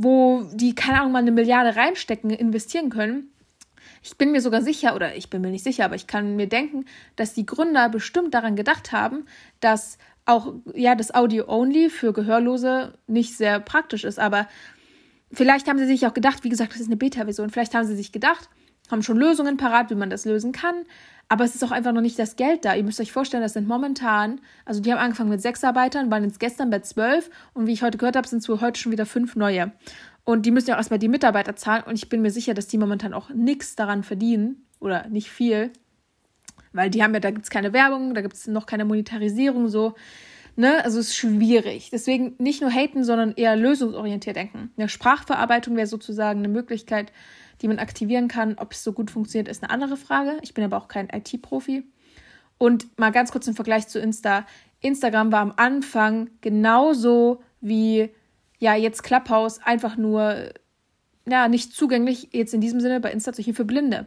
wo 0.00 0.44
die, 0.52 0.76
keine 0.76 1.00
Ahnung, 1.00 1.12
mal 1.12 1.18
eine 1.18 1.32
Milliarde 1.32 1.74
reinstecken, 1.74 2.30
investieren 2.30 2.88
können. 2.88 3.32
Ich 4.00 4.16
bin 4.16 4.30
mir 4.30 4.40
sogar 4.40 4.62
sicher, 4.62 4.94
oder 4.94 5.16
ich 5.16 5.28
bin 5.28 5.40
mir 5.40 5.50
nicht 5.50 5.64
sicher, 5.64 5.84
aber 5.84 5.96
ich 5.96 6.06
kann 6.06 6.36
mir 6.36 6.48
denken, 6.48 6.84
dass 7.16 7.34
die 7.34 7.44
Gründer 7.44 7.88
bestimmt 7.88 8.32
daran 8.32 8.54
gedacht 8.54 8.92
haben, 8.92 9.26
dass 9.58 9.98
auch 10.24 10.54
ja 10.72 10.94
das 10.94 11.12
Audio-Only 11.12 11.90
für 11.90 12.12
Gehörlose 12.12 12.96
nicht 13.08 13.36
sehr 13.36 13.58
praktisch 13.58 14.04
ist. 14.04 14.20
Aber 14.20 14.46
vielleicht 15.32 15.66
haben 15.66 15.78
sie 15.78 15.86
sich 15.86 16.06
auch 16.06 16.14
gedacht, 16.14 16.44
wie 16.44 16.48
gesagt, 16.48 16.74
das 16.74 16.80
ist 16.80 16.86
eine 16.86 16.96
Beta-Version, 16.96 17.50
vielleicht 17.50 17.74
haben 17.74 17.86
sie 17.86 17.96
sich 17.96 18.12
gedacht, 18.12 18.48
haben 18.92 19.02
schon 19.02 19.16
Lösungen 19.16 19.56
parat, 19.56 19.90
wie 19.90 19.96
man 19.96 20.10
das 20.10 20.24
lösen 20.24 20.52
kann. 20.52 20.84
Aber 21.28 21.44
es 21.44 21.54
ist 21.54 21.62
auch 21.62 21.70
einfach 21.70 21.92
noch 21.92 22.00
nicht 22.00 22.18
das 22.18 22.36
Geld 22.36 22.64
da. 22.64 22.74
Ihr 22.74 22.84
müsst 22.84 23.00
euch 23.00 23.12
vorstellen, 23.12 23.42
das 23.42 23.52
sind 23.52 23.68
momentan, 23.68 24.40
also 24.64 24.80
die 24.80 24.90
haben 24.90 24.98
angefangen 24.98 25.28
mit 25.28 25.42
sechs 25.42 25.62
Arbeitern, 25.62 26.10
waren 26.10 26.24
jetzt 26.24 26.40
gestern 26.40 26.70
bei 26.70 26.80
zwölf 26.80 27.30
und 27.52 27.66
wie 27.66 27.72
ich 27.72 27.82
heute 27.82 27.98
gehört 27.98 28.16
habe, 28.16 28.26
sind 28.26 28.38
es 28.38 28.48
wohl 28.48 28.60
heute 28.60 28.80
schon 28.80 28.92
wieder 28.92 29.04
fünf 29.04 29.36
neue. 29.36 29.72
Und 30.24 30.46
die 30.46 30.50
müssen 30.50 30.68
ja 30.68 30.74
auch 30.74 30.78
erstmal 30.78 30.98
die 30.98 31.08
Mitarbeiter 31.08 31.54
zahlen 31.54 31.84
und 31.86 31.96
ich 31.96 32.08
bin 32.08 32.22
mir 32.22 32.30
sicher, 32.30 32.54
dass 32.54 32.66
die 32.66 32.78
momentan 32.78 33.12
auch 33.12 33.28
nichts 33.30 33.76
daran 33.76 34.02
verdienen 34.04 34.66
oder 34.80 35.08
nicht 35.08 35.30
viel. 35.30 35.70
Weil 36.72 36.90
die 36.90 37.02
haben 37.02 37.14
ja, 37.14 37.20
da 37.20 37.30
gibt 37.30 37.44
es 37.44 37.50
keine 37.50 37.72
Werbung, 37.72 38.14
da 38.14 38.20
gibt 38.20 38.34
es 38.34 38.46
noch 38.46 38.66
keine 38.66 38.84
Monetarisierung 38.84 39.68
so. 39.68 39.94
Ne? 40.56 40.84
Also 40.84 40.98
es 40.98 41.08
ist 41.08 41.16
schwierig. 41.16 41.90
Deswegen 41.90 42.34
nicht 42.38 42.60
nur 42.60 42.70
haten, 42.70 43.04
sondern 43.04 43.32
eher 43.36 43.54
lösungsorientiert 43.54 44.36
denken. 44.36 44.70
Eine 44.76 44.88
Sprachverarbeitung 44.88 45.76
wäre 45.76 45.86
sozusagen 45.86 46.40
eine 46.40 46.48
Möglichkeit, 46.48 47.12
die 47.60 47.68
man 47.68 47.78
aktivieren 47.78 48.28
kann. 48.28 48.56
Ob 48.58 48.72
es 48.72 48.84
so 48.84 48.92
gut 48.92 49.10
funktioniert, 49.10 49.48
ist 49.48 49.62
eine 49.62 49.70
andere 49.70 49.96
Frage. 49.96 50.38
Ich 50.42 50.54
bin 50.54 50.64
aber 50.64 50.76
auch 50.76 50.88
kein 50.88 51.08
IT-Profi. 51.10 51.84
Und 52.58 52.98
mal 52.98 53.12
ganz 53.12 53.30
kurz 53.30 53.46
im 53.46 53.54
Vergleich 53.54 53.88
zu 53.88 54.00
Insta. 54.00 54.46
Instagram 54.80 55.32
war 55.32 55.40
am 55.40 55.52
Anfang 55.56 56.30
genauso 56.40 57.42
wie 57.60 58.10
ja 58.58 58.74
jetzt 58.74 59.02
Clubhouse 59.02 59.60
einfach 59.62 59.96
nur 59.96 60.52
ja 61.28 61.48
nicht 61.48 61.72
zugänglich 61.72 62.30
jetzt 62.32 62.54
in 62.54 62.60
diesem 62.60 62.80
Sinne 62.80 63.00
bei 63.00 63.12
Insta 63.12 63.32
zum 63.32 63.42
Beispiel 63.42 63.54
für 63.54 63.64
Blinde 63.64 64.06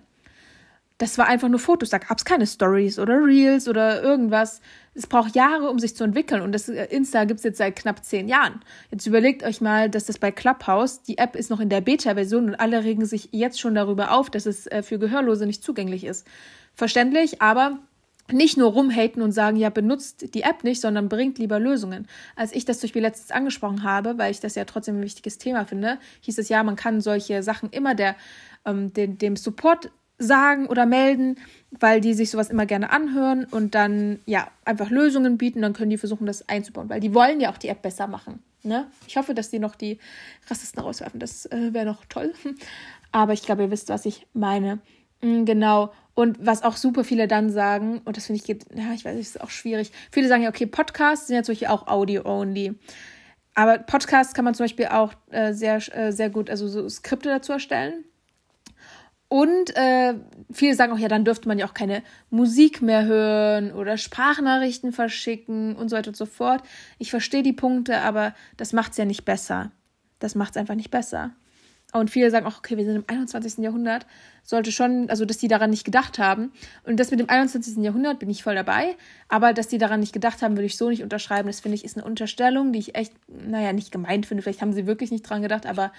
das 1.01 1.17
war 1.17 1.27
einfach 1.27 1.49
nur 1.49 1.59
Fotos. 1.59 1.89
Da 1.89 1.97
gab 1.97 2.19
es 2.19 2.25
keine 2.25 2.45
Stories 2.45 2.99
oder 2.99 3.25
Reels 3.25 3.67
oder 3.67 4.03
irgendwas. 4.03 4.61
Es 4.93 5.07
braucht 5.07 5.35
Jahre, 5.35 5.67
um 5.71 5.79
sich 5.79 5.95
zu 5.95 6.03
entwickeln. 6.03 6.43
Und 6.43 6.51
das 6.51 6.69
äh, 6.69 6.85
Insta 6.91 7.23
gibt 7.23 7.39
es 7.39 7.43
jetzt 7.43 7.57
seit 7.57 7.75
knapp 7.75 8.05
zehn 8.05 8.27
Jahren. 8.27 8.61
Jetzt 8.91 9.07
überlegt 9.07 9.41
euch 9.41 9.61
mal, 9.61 9.89
dass 9.89 10.05
das 10.05 10.19
bei 10.19 10.31
Clubhouse, 10.31 11.01
die 11.01 11.17
App 11.17 11.35
ist 11.35 11.49
noch 11.49 11.59
in 11.59 11.69
der 11.69 11.81
Beta-Version 11.81 12.49
und 12.49 12.55
alle 12.55 12.83
regen 12.83 13.05
sich 13.05 13.29
jetzt 13.31 13.59
schon 13.59 13.73
darüber 13.73 14.11
auf, 14.11 14.29
dass 14.29 14.45
es 14.45 14.67
äh, 14.67 14.83
für 14.83 14.99
Gehörlose 14.99 15.47
nicht 15.47 15.63
zugänglich 15.63 16.03
ist. 16.03 16.27
Verständlich, 16.75 17.41
aber 17.41 17.79
nicht 18.31 18.57
nur 18.57 18.71
rumhaten 18.71 19.23
und 19.23 19.31
sagen, 19.31 19.57
ja, 19.57 19.71
benutzt 19.71 20.35
die 20.35 20.43
App 20.43 20.63
nicht, 20.63 20.81
sondern 20.81 21.09
bringt 21.09 21.39
lieber 21.39 21.59
Lösungen. 21.59 22.07
Als 22.35 22.53
ich 22.53 22.63
das 22.63 22.79
zum 22.79 22.87
Beispiel 22.87 23.01
letztens 23.01 23.31
angesprochen 23.31 23.81
habe, 23.81 24.19
weil 24.19 24.29
ich 24.29 24.39
das 24.39 24.53
ja 24.53 24.65
trotzdem 24.65 24.97
ein 24.97 25.03
wichtiges 25.03 25.39
Thema 25.39 25.65
finde, 25.65 25.97
hieß 26.21 26.37
es 26.37 26.47
ja, 26.47 26.61
man 26.61 26.75
kann 26.75 27.01
solche 27.01 27.41
Sachen 27.41 27.71
immer 27.71 27.95
der, 27.95 28.15
ähm, 28.65 28.93
den, 28.93 29.17
dem 29.17 29.35
Support 29.35 29.89
sagen 30.21 30.67
oder 30.67 30.85
melden, 30.85 31.37
weil 31.71 32.01
die 32.01 32.13
sich 32.13 32.29
sowas 32.29 32.49
immer 32.49 32.65
gerne 32.65 32.91
anhören 32.91 33.45
und 33.45 33.75
dann 33.75 34.19
ja 34.25 34.47
einfach 34.65 34.89
Lösungen 34.89 35.37
bieten, 35.37 35.61
dann 35.61 35.73
können 35.73 35.89
die 35.89 35.97
versuchen, 35.97 36.25
das 36.25 36.47
einzubauen, 36.47 36.89
weil 36.89 36.99
die 36.99 37.13
wollen 37.13 37.39
ja 37.41 37.51
auch 37.51 37.57
die 37.57 37.69
App 37.69 37.81
besser 37.81 38.07
machen. 38.07 38.41
Ne? 38.63 38.87
Ich 39.07 39.17
hoffe, 39.17 39.33
dass 39.33 39.49
die 39.49 39.59
noch 39.59 39.75
die 39.75 39.99
Rassisten 40.47 40.81
rauswerfen, 40.81 41.19
das 41.19 41.45
äh, 41.47 41.73
wäre 41.73 41.85
noch 41.85 42.05
toll. 42.05 42.33
Aber 43.11 43.33
ich 43.33 43.41
glaube, 43.41 43.63
ihr 43.63 43.71
wisst, 43.71 43.89
was 43.89 44.05
ich 44.05 44.27
meine. 44.33 44.79
Mhm, 45.21 45.45
genau. 45.45 45.91
Und 46.13 46.45
was 46.45 46.63
auch 46.63 46.75
super 46.75 47.03
viele 47.03 47.27
dann 47.27 47.49
sagen, 47.49 48.01
und 48.05 48.17
das 48.17 48.27
finde 48.27 48.39
ich, 48.39 48.45
geht, 48.45 48.65
ja, 48.75 48.93
ich 48.93 49.05
weiß 49.05 49.15
nicht, 49.15 49.27
ist 49.27 49.41
auch 49.41 49.49
schwierig. 49.49 49.91
Viele 50.11 50.27
sagen 50.27 50.43
ja, 50.43 50.49
okay, 50.49 50.65
Podcasts 50.65 51.27
sind 51.27 51.35
Beispiel 51.35 51.69
auch 51.69 51.87
Audio-only. 51.87 52.75
Aber 53.55 53.79
Podcasts 53.79 54.33
kann 54.33 54.45
man 54.45 54.53
zum 54.53 54.65
Beispiel 54.65 54.87
auch 54.87 55.13
äh, 55.29 55.53
sehr, 55.53 55.77
äh, 55.95 56.11
sehr 56.11 56.29
gut, 56.29 56.49
also 56.49 56.67
so 56.67 56.87
Skripte 56.87 57.29
dazu 57.29 57.53
erstellen. 57.53 58.05
Und 59.31 59.73
äh, 59.77 60.15
viele 60.51 60.75
sagen 60.75 60.91
auch, 60.91 60.97
ja, 60.97 61.07
dann 61.07 61.23
dürfte 61.23 61.47
man 61.47 61.57
ja 61.57 61.65
auch 61.65 61.73
keine 61.73 62.03
Musik 62.31 62.81
mehr 62.81 63.05
hören 63.05 63.71
oder 63.71 63.95
Sprachnachrichten 63.95 64.91
verschicken 64.91 65.77
und 65.77 65.87
so 65.87 65.95
weiter 65.95 66.09
und 66.09 66.17
so 66.17 66.25
fort. 66.25 66.63
Ich 66.99 67.11
verstehe 67.11 67.41
die 67.41 67.53
Punkte, 67.53 68.01
aber 68.01 68.35
das 68.57 68.73
macht 68.73 68.91
es 68.91 68.97
ja 68.97 69.05
nicht 69.05 69.23
besser. 69.23 69.71
Das 70.19 70.35
macht 70.35 70.51
es 70.51 70.57
einfach 70.57 70.75
nicht 70.75 70.91
besser. 70.91 71.31
Und 71.93 72.09
viele 72.09 72.29
sagen 72.29 72.45
auch, 72.45 72.57
okay, 72.57 72.75
wir 72.75 72.83
sind 72.83 72.97
im 72.97 73.05
21. 73.07 73.59
Jahrhundert, 73.59 74.05
sollte 74.43 74.73
schon, 74.73 75.09
also 75.09 75.23
dass 75.23 75.37
die 75.37 75.47
daran 75.47 75.69
nicht 75.69 75.85
gedacht 75.85 76.19
haben. 76.19 76.51
Und 76.83 76.99
das 76.99 77.09
mit 77.09 77.21
dem 77.21 77.29
21. 77.29 77.77
Jahrhundert 77.77 78.19
bin 78.19 78.29
ich 78.29 78.43
voll 78.43 78.55
dabei, 78.55 78.97
aber 79.29 79.53
dass 79.53 79.69
die 79.69 79.77
daran 79.77 80.01
nicht 80.01 80.11
gedacht 80.11 80.41
haben, 80.41 80.57
würde 80.57 80.65
ich 80.65 80.75
so 80.75 80.89
nicht 80.89 81.03
unterschreiben. 81.03 81.47
Das 81.47 81.61
finde 81.61 81.75
ich 81.75 81.85
ist 81.85 81.95
eine 81.95 82.05
Unterstellung, 82.05 82.73
die 82.73 82.79
ich 82.79 82.95
echt, 82.95 83.13
naja, 83.29 83.71
nicht 83.71 83.93
gemeint 83.93 84.25
finde. 84.25 84.43
Vielleicht 84.43 84.61
haben 84.61 84.73
sie 84.73 84.87
wirklich 84.87 85.09
nicht 85.09 85.21
dran 85.21 85.41
gedacht, 85.41 85.67
aber 85.67 85.93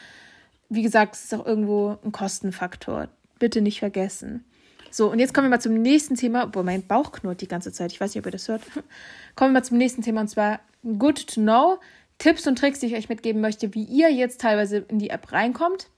wie 0.69 0.83
gesagt, 0.83 1.15
es 1.15 1.25
ist 1.25 1.35
auch 1.35 1.47
irgendwo 1.47 1.97
ein 2.05 2.13
Kostenfaktor 2.13 3.09
bitte 3.43 3.61
nicht 3.61 3.81
vergessen. 3.81 4.45
So, 4.93 5.11
und 5.11 5.19
jetzt 5.19 5.35
kommen 5.35 5.47
wir 5.47 5.57
mal 5.57 5.61
zum 5.61 5.75
nächsten 5.75 6.15
Thema. 6.15 6.47
Boah, 6.47 6.63
mein 6.63 6.87
Bauch 6.87 7.11
knurrt 7.11 7.41
die 7.41 7.49
ganze 7.49 7.73
Zeit. 7.73 7.91
Ich 7.91 8.01
weiß 8.01 8.15
nicht, 8.15 8.21
ob 8.21 8.27
ihr 8.27 8.31
das 8.31 8.47
hört. 8.47 8.63
kommen 9.35 9.51
wir 9.51 9.59
mal 9.59 9.65
zum 9.65 9.79
nächsten 9.79 10.03
Thema 10.03 10.21
und 10.21 10.29
zwar 10.29 10.61
Good 10.85 11.27
to 11.27 11.41
Know. 11.41 11.81
Tipps 12.19 12.47
und 12.47 12.57
Tricks, 12.57 12.79
die 12.79 12.87
ich 12.87 12.95
euch 12.95 13.09
mitgeben 13.09 13.41
möchte, 13.41 13.75
wie 13.75 13.83
ihr 13.83 14.13
jetzt 14.13 14.41
teilweise 14.41 14.77
in 14.77 15.01
die 15.01 15.11
App 15.11 15.33
reinkommt 15.33 15.89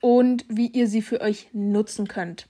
und 0.00 0.44
wie 0.48 0.68
ihr 0.68 0.86
sie 0.86 1.02
für 1.02 1.20
euch 1.20 1.48
nutzen 1.52 2.06
könnt. 2.06 2.46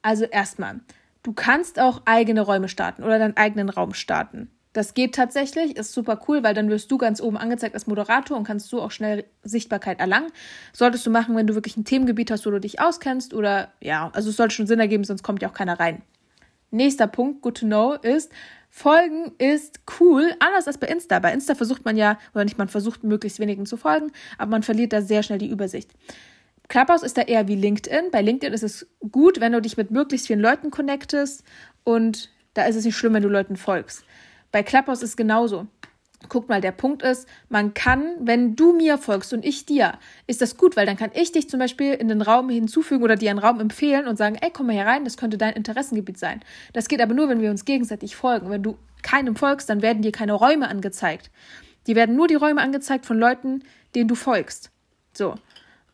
Also 0.00 0.24
erstmal, 0.24 0.80
du 1.22 1.34
kannst 1.34 1.78
auch 1.78 2.00
eigene 2.06 2.40
Räume 2.40 2.70
starten 2.70 3.02
oder 3.02 3.18
deinen 3.18 3.36
eigenen 3.36 3.68
Raum 3.68 3.92
starten. 3.92 4.50
Das 4.72 4.94
geht 4.94 5.14
tatsächlich, 5.14 5.76
ist 5.76 5.92
super 5.92 6.20
cool, 6.28 6.42
weil 6.42 6.54
dann 6.54 6.68
wirst 6.68 6.90
du 6.90 6.98
ganz 6.98 7.20
oben 7.20 7.36
angezeigt 7.36 7.74
als 7.74 7.86
Moderator 7.86 8.36
und 8.36 8.44
kannst 8.44 8.68
so 8.68 8.82
auch 8.82 8.90
schnell 8.90 9.24
Sichtbarkeit 9.42 9.98
erlangen. 9.98 10.30
Solltest 10.72 11.06
du 11.06 11.10
machen, 11.10 11.34
wenn 11.36 11.46
du 11.46 11.54
wirklich 11.54 11.76
ein 11.76 11.84
Themengebiet 11.84 12.30
hast, 12.30 12.44
wo 12.46 12.50
du 12.50 12.60
dich 12.60 12.80
auskennst 12.80 13.32
oder 13.34 13.72
ja, 13.80 14.10
also 14.12 14.30
es 14.30 14.36
sollte 14.36 14.54
schon 14.54 14.66
Sinn 14.66 14.78
ergeben, 14.78 15.04
sonst 15.04 15.22
kommt 15.22 15.42
ja 15.42 15.48
auch 15.48 15.54
keiner 15.54 15.80
rein. 15.80 16.02
Nächster 16.70 17.06
Punkt, 17.06 17.40
good 17.40 17.58
to 17.58 17.66
know, 17.66 17.94
ist, 17.94 18.30
Folgen 18.70 19.32
ist 19.38 19.80
cool, 19.98 20.34
anders 20.40 20.66
als 20.66 20.78
bei 20.78 20.88
Insta. 20.88 21.18
Bei 21.18 21.32
Insta 21.32 21.54
versucht 21.54 21.84
man 21.84 21.96
ja, 21.96 22.18
oder 22.34 22.44
nicht, 22.44 22.58
man 22.58 22.68
versucht 22.68 23.02
möglichst 23.02 23.40
wenigen 23.40 23.66
zu 23.66 23.76
folgen, 23.76 24.12
aber 24.36 24.50
man 24.50 24.62
verliert 24.62 24.92
da 24.92 25.00
sehr 25.00 25.22
schnell 25.22 25.38
die 25.38 25.48
Übersicht. 25.48 25.90
Clubhouse 26.68 27.02
ist 27.02 27.16
da 27.16 27.22
eher 27.22 27.48
wie 27.48 27.54
LinkedIn. 27.54 28.10
Bei 28.10 28.20
LinkedIn 28.20 28.52
ist 28.52 28.62
es 28.62 28.86
gut, 29.10 29.40
wenn 29.40 29.52
du 29.52 29.62
dich 29.62 29.78
mit 29.78 29.90
möglichst 29.90 30.26
vielen 30.26 30.40
Leuten 30.40 30.70
connectest 30.70 31.42
und 31.82 32.30
da 32.52 32.64
ist 32.66 32.76
es 32.76 32.84
nicht 32.84 32.96
schlimm, 32.96 33.14
wenn 33.14 33.22
du 33.22 33.28
Leuten 33.28 33.56
folgst. 33.56 34.04
Bei 34.52 34.62
Clubhouse 34.62 35.02
ist 35.02 35.16
genauso. 35.16 35.66
Guck 36.28 36.48
mal, 36.48 36.60
der 36.60 36.72
Punkt 36.72 37.02
ist, 37.02 37.28
man 37.48 37.74
kann, 37.74 38.16
wenn 38.20 38.56
du 38.56 38.72
mir 38.72 38.98
folgst 38.98 39.32
und 39.32 39.44
ich 39.44 39.66
dir, 39.66 39.98
ist 40.26 40.42
das 40.42 40.56
gut, 40.56 40.76
weil 40.76 40.84
dann 40.84 40.96
kann 40.96 41.10
ich 41.14 41.30
dich 41.30 41.48
zum 41.48 41.60
Beispiel 41.60 41.94
in 41.94 42.08
den 42.08 42.22
Raum 42.22 42.48
hinzufügen 42.48 43.04
oder 43.04 43.14
dir 43.14 43.30
einen 43.30 43.38
Raum 43.38 43.60
empfehlen 43.60 44.08
und 44.08 44.16
sagen, 44.16 44.36
ey, 44.40 44.50
komm 44.52 44.66
mal 44.66 44.72
hier 44.72 44.84
rein, 44.84 45.04
das 45.04 45.16
könnte 45.16 45.38
dein 45.38 45.54
Interessengebiet 45.54 46.18
sein. 46.18 46.40
Das 46.72 46.88
geht 46.88 47.00
aber 47.00 47.14
nur, 47.14 47.28
wenn 47.28 47.40
wir 47.40 47.50
uns 47.50 47.64
gegenseitig 47.64 48.16
folgen. 48.16 48.50
Wenn 48.50 48.64
du 48.64 48.76
keinem 49.02 49.36
folgst, 49.36 49.70
dann 49.70 49.80
werden 49.80 50.02
dir 50.02 50.10
keine 50.10 50.32
Räume 50.32 50.68
angezeigt. 50.68 51.30
Die 51.86 51.94
werden 51.94 52.16
nur 52.16 52.26
die 52.26 52.34
Räume 52.34 52.62
angezeigt 52.62 53.06
von 53.06 53.18
Leuten, 53.18 53.62
denen 53.94 54.08
du 54.08 54.16
folgst. 54.16 54.70
So. 55.12 55.36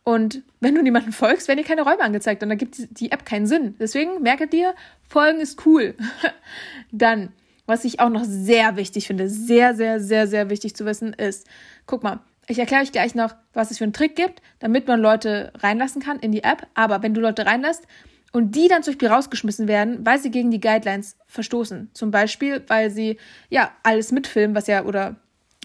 Und 0.03 0.43
wenn 0.59 0.75
du 0.75 0.81
niemanden 0.81 1.11
folgst, 1.11 1.47
werden 1.47 1.59
dir 1.59 1.67
keine 1.67 1.83
Räume 1.83 2.01
angezeigt 2.01 2.41
und 2.43 2.49
dann 2.49 2.57
gibt 2.57 2.99
die 2.99 3.11
App 3.11 3.25
keinen 3.25 3.47
Sinn. 3.47 3.75
Deswegen 3.79 4.21
merke 4.21 4.47
dir, 4.47 4.75
folgen 5.07 5.39
ist 5.39 5.65
cool. 5.65 5.95
dann 6.91 7.31
was 7.65 7.85
ich 7.85 7.99
auch 7.99 8.09
noch 8.09 8.23
sehr 8.25 8.75
wichtig 8.75 9.07
finde, 9.07 9.29
sehr, 9.29 9.75
sehr, 9.75 9.99
sehr, 9.99 10.27
sehr 10.27 10.49
wichtig 10.49 10.75
zu 10.75 10.85
wissen, 10.85 11.13
ist, 11.13 11.47
guck 11.85 12.03
mal, 12.03 12.19
ich 12.47 12.59
erkläre 12.59 12.83
euch 12.83 12.91
gleich 12.91 13.15
noch, 13.15 13.35
was 13.53 13.71
es 13.71 13.79
für 13.79 13.85
einen 13.85 13.93
Trick 13.93 14.15
gibt, 14.15 14.41
damit 14.59 14.87
man 14.87 14.99
Leute 14.99 15.51
reinlassen 15.57 16.01
kann 16.01 16.19
in 16.19 16.31
die 16.31 16.43
App. 16.43 16.67
Aber 16.75 17.01
wenn 17.01 17.13
du 17.13 17.21
Leute 17.21 17.45
reinlässt 17.45 17.87
und 18.33 18.55
die 18.55 18.67
dann 18.67 18.83
zum 18.83 18.93
Beispiel 18.93 19.07
rausgeschmissen 19.07 19.67
werden, 19.67 20.05
weil 20.05 20.19
sie 20.19 20.29
gegen 20.29 20.51
die 20.51 20.59
Guidelines 20.59 21.17
verstoßen. 21.25 21.89
Zum 21.93 22.11
Beispiel, 22.11 22.63
weil 22.67 22.91
sie 22.91 23.17
ja 23.49 23.71
alles 23.81 24.11
mitfilmen, 24.11 24.55
was 24.55 24.67
ja 24.67 24.83
oder 24.83 25.15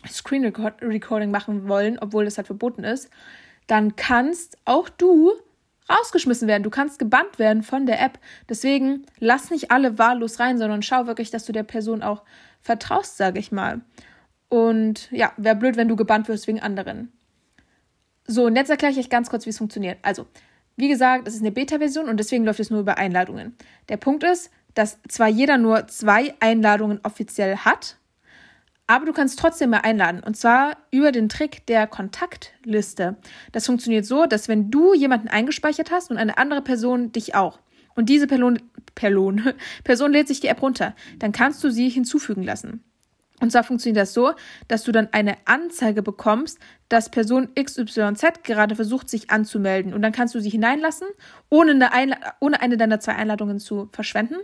Screen 0.08 0.44
Recording 0.46 1.30
machen 1.30 1.68
wollen, 1.68 1.98
obwohl 1.98 2.24
das 2.24 2.38
halt 2.38 2.46
verboten 2.46 2.84
ist, 2.84 3.10
dann 3.66 3.96
kannst 3.96 4.56
auch 4.64 4.88
du 4.88 5.32
rausgeschmissen 5.90 6.48
werden. 6.48 6.62
Du 6.62 6.70
kannst 6.70 6.98
gebannt 6.98 7.38
werden 7.38 7.62
von 7.62 7.86
der 7.86 8.00
App. 8.00 8.18
Deswegen 8.48 9.06
lass 9.18 9.50
nicht 9.50 9.70
alle 9.70 9.98
wahllos 9.98 10.40
rein, 10.40 10.58
sondern 10.58 10.82
schau 10.82 11.06
wirklich, 11.06 11.30
dass 11.30 11.44
du 11.44 11.52
der 11.52 11.64
Person 11.64 12.02
auch 12.02 12.22
vertraust, 12.60 13.16
sage 13.16 13.38
ich 13.38 13.52
mal. 13.52 13.80
Und 14.48 15.10
ja, 15.10 15.32
wäre 15.36 15.56
blöd, 15.56 15.76
wenn 15.76 15.88
du 15.88 15.96
gebannt 15.96 16.28
wirst 16.28 16.46
wegen 16.46 16.60
anderen. 16.60 17.12
So, 18.26 18.46
und 18.46 18.56
jetzt 18.56 18.70
erkläre 18.70 18.92
ich 18.92 18.98
euch 18.98 19.10
ganz 19.10 19.30
kurz, 19.30 19.46
wie 19.46 19.50
es 19.50 19.58
funktioniert. 19.58 19.98
Also, 20.02 20.26
wie 20.76 20.88
gesagt, 20.88 21.26
es 21.26 21.34
ist 21.34 21.40
eine 21.40 21.52
Beta-Version 21.52 22.08
und 22.08 22.16
deswegen 22.16 22.44
läuft 22.44 22.60
es 22.60 22.70
nur 22.70 22.80
über 22.80 22.98
Einladungen. 22.98 23.56
Der 23.88 23.96
Punkt 23.96 24.24
ist, 24.24 24.50
dass 24.74 24.98
zwar 25.08 25.28
jeder 25.28 25.58
nur 25.58 25.88
zwei 25.88 26.34
Einladungen 26.40 27.00
offiziell 27.02 27.56
hat, 27.56 27.96
aber 28.90 29.06
du 29.06 29.12
kannst 29.12 29.38
trotzdem 29.38 29.70
mehr 29.70 29.84
einladen. 29.84 30.20
Und 30.20 30.36
zwar 30.36 30.76
über 30.90 31.12
den 31.12 31.28
Trick 31.28 31.64
der 31.66 31.86
Kontaktliste. 31.86 33.16
Das 33.52 33.66
funktioniert 33.66 34.04
so, 34.04 34.26
dass 34.26 34.48
wenn 34.48 34.72
du 34.72 34.94
jemanden 34.94 35.28
eingespeichert 35.28 35.92
hast 35.92 36.10
und 36.10 36.18
eine 36.18 36.38
andere 36.38 36.60
Person 36.60 37.12
dich 37.12 37.36
auch, 37.36 37.60
und 37.94 38.08
diese 38.08 38.26
Person, 38.26 38.58
Person, 38.96 39.52
Person 39.84 40.10
lädt 40.10 40.26
sich 40.26 40.40
die 40.40 40.48
App 40.48 40.60
runter, 40.60 40.96
dann 41.20 41.30
kannst 41.30 41.62
du 41.62 41.70
sie 41.70 41.88
hinzufügen 41.88 42.42
lassen. 42.42 42.82
Und 43.40 43.52
zwar 43.52 43.62
funktioniert 43.62 44.02
das 44.02 44.12
so, 44.12 44.32
dass 44.66 44.82
du 44.82 44.90
dann 44.90 45.08
eine 45.12 45.36
Anzeige 45.44 46.02
bekommst, 46.02 46.58
dass 46.88 47.10
Person 47.10 47.48
XYZ 47.54 48.42
gerade 48.42 48.74
versucht, 48.74 49.08
sich 49.08 49.30
anzumelden. 49.30 49.94
Und 49.94 50.02
dann 50.02 50.12
kannst 50.12 50.34
du 50.34 50.40
sie 50.40 50.50
hineinlassen, 50.50 51.06
ohne 51.48 51.92
eine, 51.92 52.16
ohne 52.40 52.60
eine 52.60 52.76
deiner 52.76 52.98
zwei 52.98 53.14
Einladungen 53.14 53.60
zu 53.60 53.88
verschwenden. 53.92 54.36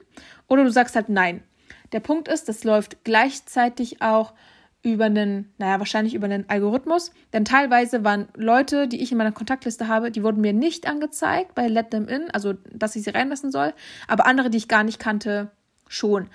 Oder 0.47 0.63
du 0.63 0.71
sagst 0.71 0.95
halt 0.95 1.09
Nein. 1.09 1.43
Der 1.93 2.01
Punkt 2.01 2.29
ist, 2.29 2.49
das 2.49 2.65
läuft 2.65 3.05
gleichzeitig 3.05 4.03
auch 4.03 4.35
über 4.83 5.07
einen, 5.07 5.53
naja, 5.59 5.81
wahrscheinlich 5.81 6.15
über 6.15 6.27
einen 6.27 6.49
Algorithmus. 6.49 7.11
Denn 7.33 7.45
teilweise 7.45 8.05
waren 8.05 8.29
Leute, 8.37 8.87
die 8.87 9.03
ich 9.03 9.11
in 9.11 9.19
meiner 9.19 9.33
Kontaktliste 9.33 9.89
habe, 9.89 10.13
die 10.13 10.23
wurden 10.23 10.41
mir 10.41 10.53
nicht 10.53 10.87
angezeigt 10.87 11.55
bei 11.55 11.67
Let 11.67 11.91
Them 11.91 12.07
In, 12.07 12.31
also 12.31 12.55
dass 12.73 12.95
ich 12.95 13.03
sie 13.03 13.11
reinlassen 13.11 13.51
soll. 13.51 13.75
Aber 14.07 14.27
andere, 14.27 14.49
die 14.49 14.59
ich 14.59 14.69
gar 14.69 14.85
nicht 14.85 15.01
kannte, 15.01 15.51
schon. 15.89 16.29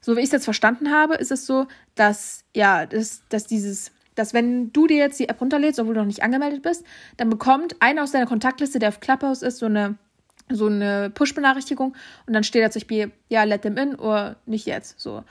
So 0.00 0.16
wie 0.16 0.20
ich 0.20 0.26
es 0.26 0.32
jetzt 0.32 0.44
verstanden 0.44 0.92
habe, 0.92 1.14
ist 1.14 1.32
es 1.32 1.44
so, 1.44 1.66
dass, 1.96 2.44
ja, 2.54 2.86
dass, 2.86 3.22
dass 3.28 3.46
dieses, 3.46 3.90
dass 4.14 4.32
wenn 4.32 4.72
du 4.72 4.86
dir 4.86 4.98
jetzt 4.98 5.18
die 5.18 5.28
App 5.28 5.40
runterlädst, 5.40 5.80
obwohl 5.80 5.94
du 5.94 6.00
noch 6.00 6.06
nicht 6.06 6.22
angemeldet 6.22 6.62
bist, 6.62 6.84
dann 7.16 7.30
bekommt 7.30 7.76
einer 7.80 8.04
aus 8.04 8.12
deiner 8.12 8.26
Kontaktliste, 8.26 8.78
der 8.78 8.90
auf 8.90 9.00
Clubhouse 9.00 9.42
ist, 9.42 9.58
so 9.58 9.66
eine 9.66 9.96
so 10.50 10.66
eine 10.66 11.10
Push-Benachrichtigung 11.10 11.94
und 12.26 12.32
dann 12.32 12.44
steht 12.44 12.64
da 12.64 12.70
zum 12.70 12.80
Beispiel, 12.80 13.12
ja, 13.28 13.44
let 13.44 13.62
them 13.62 13.76
in 13.76 13.94
oder 13.94 14.36
nicht 14.46 14.66
jetzt, 14.66 14.98
so. 15.00 15.24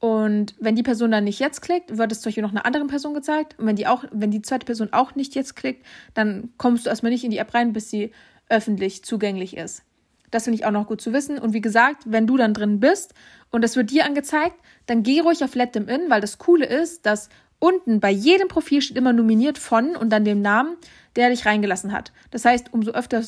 Und 0.00 0.54
wenn 0.58 0.76
die 0.76 0.82
Person 0.82 1.10
dann 1.10 1.24
nicht 1.24 1.40
jetzt 1.40 1.60
klickt, 1.60 1.98
wird 1.98 2.10
es 2.10 2.22
zum 2.22 2.30
Beispiel 2.30 2.42
noch 2.42 2.52
einer 2.52 2.64
anderen 2.64 2.86
Person 2.86 3.12
gezeigt. 3.12 3.58
Und 3.58 3.66
wenn 3.66 3.76
die 3.76 3.86
auch, 3.86 4.04
wenn 4.10 4.30
die 4.30 4.40
zweite 4.40 4.64
Person 4.64 4.88
auch 4.92 5.14
nicht 5.14 5.34
jetzt 5.34 5.56
klickt, 5.56 5.84
dann 6.14 6.48
kommst 6.56 6.86
du 6.86 6.90
erstmal 6.90 7.12
nicht 7.12 7.22
in 7.22 7.30
die 7.30 7.36
App 7.36 7.52
rein, 7.52 7.74
bis 7.74 7.90
sie 7.90 8.12
öffentlich 8.48 9.04
zugänglich 9.04 9.58
ist. 9.58 9.82
Das 10.30 10.44
finde 10.44 10.58
ich 10.58 10.64
auch 10.64 10.70
noch 10.70 10.86
gut 10.86 11.02
zu 11.02 11.12
wissen. 11.12 11.38
Und 11.38 11.52
wie 11.52 11.60
gesagt, 11.60 12.04
wenn 12.06 12.26
du 12.26 12.38
dann 12.38 12.54
drin 12.54 12.80
bist 12.80 13.12
und 13.50 13.62
das 13.62 13.76
wird 13.76 13.90
dir 13.90 14.06
angezeigt, 14.06 14.56
dann 14.86 15.02
geh 15.02 15.20
ruhig 15.20 15.44
auf 15.44 15.54
Let 15.54 15.72
Them 15.72 15.88
In, 15.88 16.08
weil 16.08 16.22
das 16.22 16.38
Coole 16.38 16.64
ist, 16.64 17.04
dass 17.04 17.28
unten 17.58 18.00
bei 18.00 18.10
jedem 18.10 18.48
Profil 18.48 18.80
steht 18.80 18.96
immer 18.96 19.12
nominiert 19.12 19.58
von 19.58 19.96
und 19.96 20.10
dann 20.10 20.24
dem 20.24 20.40
Namen, 20.40 20.76
der 21.14 21.28
dich 21.28 21.44
reingelassen 21.44 21.92
hat. 21.92 22.12
Das 22.30 22.46
heißt, 22.46 22.72
umso 22.72 22.92
öfter 22.92 23.22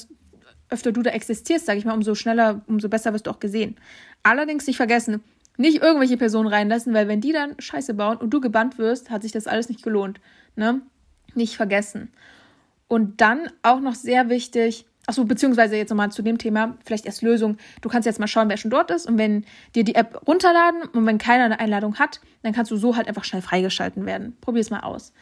öfter 0.72 0.92
du 0.92 1.02
da 1.02 1.11
existierst, 1.11 1.66
sage 1.66 1.78
ich 1.78 1.85
mal, 1.85 1.94
umso 1.94 2.14
schneller, 2.14 2.62
umso 2.66 2.88
besser 2.88 3.12
wirst 3.12 3.26
du 3.26 3.30
auch 3.30 3.40
gesehen. 3.40 3.76
Allerdings 4.22 4.66
nicht 4.66 4.76
vergessen, 4.76 5.22
nicht 5.56 5.82
irgendwelche 5.82 6.16
Personen 6.16 6.48
reinlassen, 6.48 6.94
weil 6.94 7.08
wenn 7.08 7.20
die 7.20 7.32
dann 7.32 7.54
Scheiße 7.58 7.94
bauen 7.94 8.16
und 8.16 8.30
du 8.30 8.40
gebannt 8.40 8.78
wirst, 8.78 9.11
hat 9.11 9.22
sich 9.22 9.32
das 9.32 9.46
alles 9.46 9.68
nicht 9.68 9.82
gelohnt. 9.82 10.20
Ne? 10.56 10.82
Nicht 11.35 11.56
vergessen. 11.56 12.11
Und 12.88 13.20
dann 13.20 13.48
auch 13.62 13.80
noch 13.80 13.94
sehr 13.94 14.28
wichtig, 14.28 14.87
achso, 15.06 15.24
beziehungsweise 15.24 15.76
jetzt 15.76 15.90
nochmal 15.90 16.12
zu 16.12 16.22
dem 16.22 16.38
Thema, 16.38 16.76
vielleicht 16.85 17.06
erst 17.06 17.22
Lösung. 17.22 17.56
Du 17.80 17.88
kannst 17.88 18.06
jetzt 18.06 18.20
mal 18.20 18.26
schauen, 18.26 18.48
wer 18.48 18.56
schon 18.56 18.70
dort 18.70 18.90
ist 18.90 19.06
und 19.06 19.18
wenn 19.18 19.44
dir 19.74 19.85
die 19.85 19.94
App 19.94 20.26
runterladen 20.26 20.82
und 20.92 21.06
wenn 21.06 21.18
keiner 21.18 21.44
eine 21.44 21.61
Einladung 21.61 21.98
hat, 21.98 22.20
dann 22.42 22.52
kannst 22.52 22.70
du 22.70 22.76
so 22.76 22.96
halt 22.96 23.08
einfach 23.08 23.24
schnell 23.24 23.42
freigeschalten 23.42 24.06
werden. 24.06 24.37
Probier 24.40 24.61
es 24.61 24.70
mal 24.70 24.80
aus. 24.80 25.12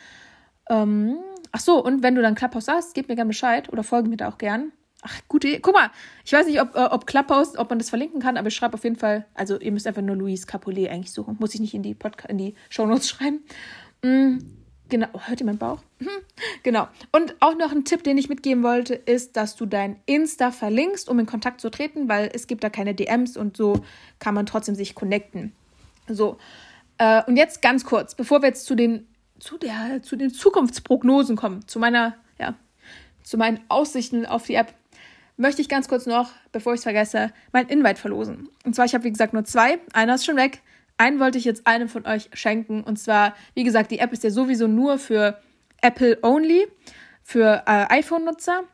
Ähm, 0.68 1.16
ach 1.52 1.60
so, 1.60 1.82
und 1.82 2.02
wenn 2.02 2.14
du 2.14 2.22
dann 2.22 2.34
Clubhouse 2.34 2.68
hast, 2.68 2.94
gib 2.94 3.08
mir 3.08 3.16
gerne 3.16 3.28
Bescheid 3.28 3.72
oder 3.72 3.82
folge 3.82 4.08
mir 4.08 4.16
da 4.16 4.28
auch 4.28 4.38
gern. 4.38 4.72
Ach, 5.02 5.20
gute 5.28 5.48
Idee. 5.48 5.60
Guck 5.60 5.74
mal, 5.74 5.90
ich 6.24 6.32
weiß 6.32 6.46
nicht, 6.46 6.60
ob, 6.60 6.74
äh, 6.74 6.80
ob 6.80 7.06
Clubhouse, 7.06 7.56
ob 7.56 7.70
man 7.70 7.78
das 7.78 7.88
verlinken 7.88 8.20
kann, 8.20 8.36
aber 8.36 8.48
ich 8.48 8.54
schreibe 8.54 8.74
auf 8.74 8.84
jeden 8.84 8.96
Fall, 8.96 9.26
also 9.34 9.58
ihr 9.58 9.72
müsst 9.72 9.86
einfach 9.86 10.02
nur 10.02 10.16
Luis 10.16 10.46
Capolet 10.46 10.90
eigentlich 10.90 11.12
suchen. 11.12 11.36
Muss 11.40 11.54
ich 11.54 11.60
nicht 11.60 11.74
in 11.74 11.82
die, 11.82 11.94
Podca 11.94 12.28
in 12.28 12.36
die 12.36 12.54
Shownotes 12.68 13.08
schreiben. 13.08 13.40
Mm, 14.02 14.38
genau. 14.90 15.06
Oh, 15.14 15.20
hört 15.24 15.40
ihr 15.40 15.46
meinen 15.46 15.58
Bauch? 15.58 15.82
Mhm. 16.00 16.08
genau. 16.62 16.88
Und 17.12 17.34
auch 17.40 17.56
noch 17.56 17.72
ein 17.72 17.86
Tipp, 17.86 18.04
den 18.04 18.18
ich 18.18 18.28
mitgeben 18.28 18.62
wollte, 18.62 18.94
ist, 18.94 19.38
dass 19.38 19.56
du 19.56 19.64
dein 19.64 19.96
Insta 20.04 20.50
verlinkst, 20.50 21.08
um 21.08 21.18
in 21.18 21.26
Kontakt 21.26 21.62
zu 21.62 21.70
treten, 21.70 22.10
weil 22.10 22.30
es 22.34 22.46
gibt 22.46 22.62
da 22.62 22.68
keine 22.68 22.94
DMs 22.94 23.38
und 23.38 23.56
so 23.56 23.82
kann 24.18 24.34
man 24.34 24.44
trotzdem 24.44 24.74
sich 24.74 24.94
connecten. 24.94 25.52
So. 26.08 26.36
Äh, 26.98 27.22
und 27.24 27.38
jetzt 27.38 27.62
ganz 27.62 27.86
kurz, 27.86 28.14
bevor 28.14 28.42
wir 28.42 28.48
jetzt 28.48 28.66
zu 28.66 28.74
den, 28.74 29.06
zu 29.38 29.56
der, 29.56 30.02
zu 30.02 30.16
den 30.16 30.28
Zukunftsprognosen 30.28 31.36
kommen, 31.36 31.66
zu 31.66 31.78
meiner, 31.78 32.16
ja, 32.38 32.54
zu 33.22 33.38
meinen 33.38 33.60
Aussichten 33.68 34.26
auf 34.26 34.44
die 34.44 34.54
App 34.54 34.74
möchte 35.40 35.62
ich 35.62 35.68
ganz 35.68 35.88
kurz 35.88 36.06
noch, 36.06 36.30
bevor 36.52 36.74
ich 36.74 36.78
es 36.78 36.84
vergesse, 36.84 37.32
mein 37.52 37.66
Invite 37.68 37.98
verlosen. 37.98 38.50
Und 38.64 38.74
zwar, 38.74 38.84
ich 38.84 38.94
habe 38.94 39.04
wie 39.04 39.10
gesagt 39.10 39.32
nur 39.32 39.44
zwei. 39.44 39.78
Einer 39.92 40.14
ist 40.14 40.26
schon 40.26 40.36
weg. 40.36 40.60
Einen 40.98 41.18
wollte 41.18 41.38
ich 41.38 41.44
jetzt 41.44 41.66
einem 41.66 41.88
von 41.88 42.06
euch 42.06 42.28
schenken. 42.34 42.84
Und 42.84 42.98
zwar, 42.98 43.34
wie 43.54 43.64
gesagt, 43.64 43.90
die 43.90 44.00
App 44.00 44.12
ist 44.12 44.22
ja 44.22 44.30
sowieso 44.30 44.66
nur 44.66 44.98
für 44.98 45.40
Apple 45.80 46.18
only, 46.22 46.68
für 47.22 47.62
äh, 47.66 47.86
iPhone-Nutzer. 47.88 48.64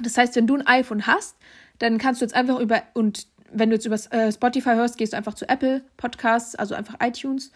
Das 0.00 0.16
heißt, 0.16 0.36
wenn 0.36 0.46
du 0.46 0.54
ein 0.54 0.66
iPhone 0.66 1.06
hast, 1.08 1.36
dann 1.80 1.98
kannst 1.98 2.20
du 2.20 2.24
jetzt 2.24 2.34
einfach 2.34 2.60
über 2.60 2.82
und 2.94 3.26
wenn 3.52 3.70
du 3.70 3.76
jetzt 3.76 3.86
über 3.86 3.98
äh, 4.10 4.30
Spotify 4.32 4.74
hörst, 4.74 4.98
gehst 4.98 5.12
du 5.12 5.16
einfach 5.16 5.34
zu 5.34 5.48
Apple 5.48 5.82
Podcasts, 5.96 6.54
also 6.54 6.76
einfach 6.76 6.94
iTunes. 7.00 7.50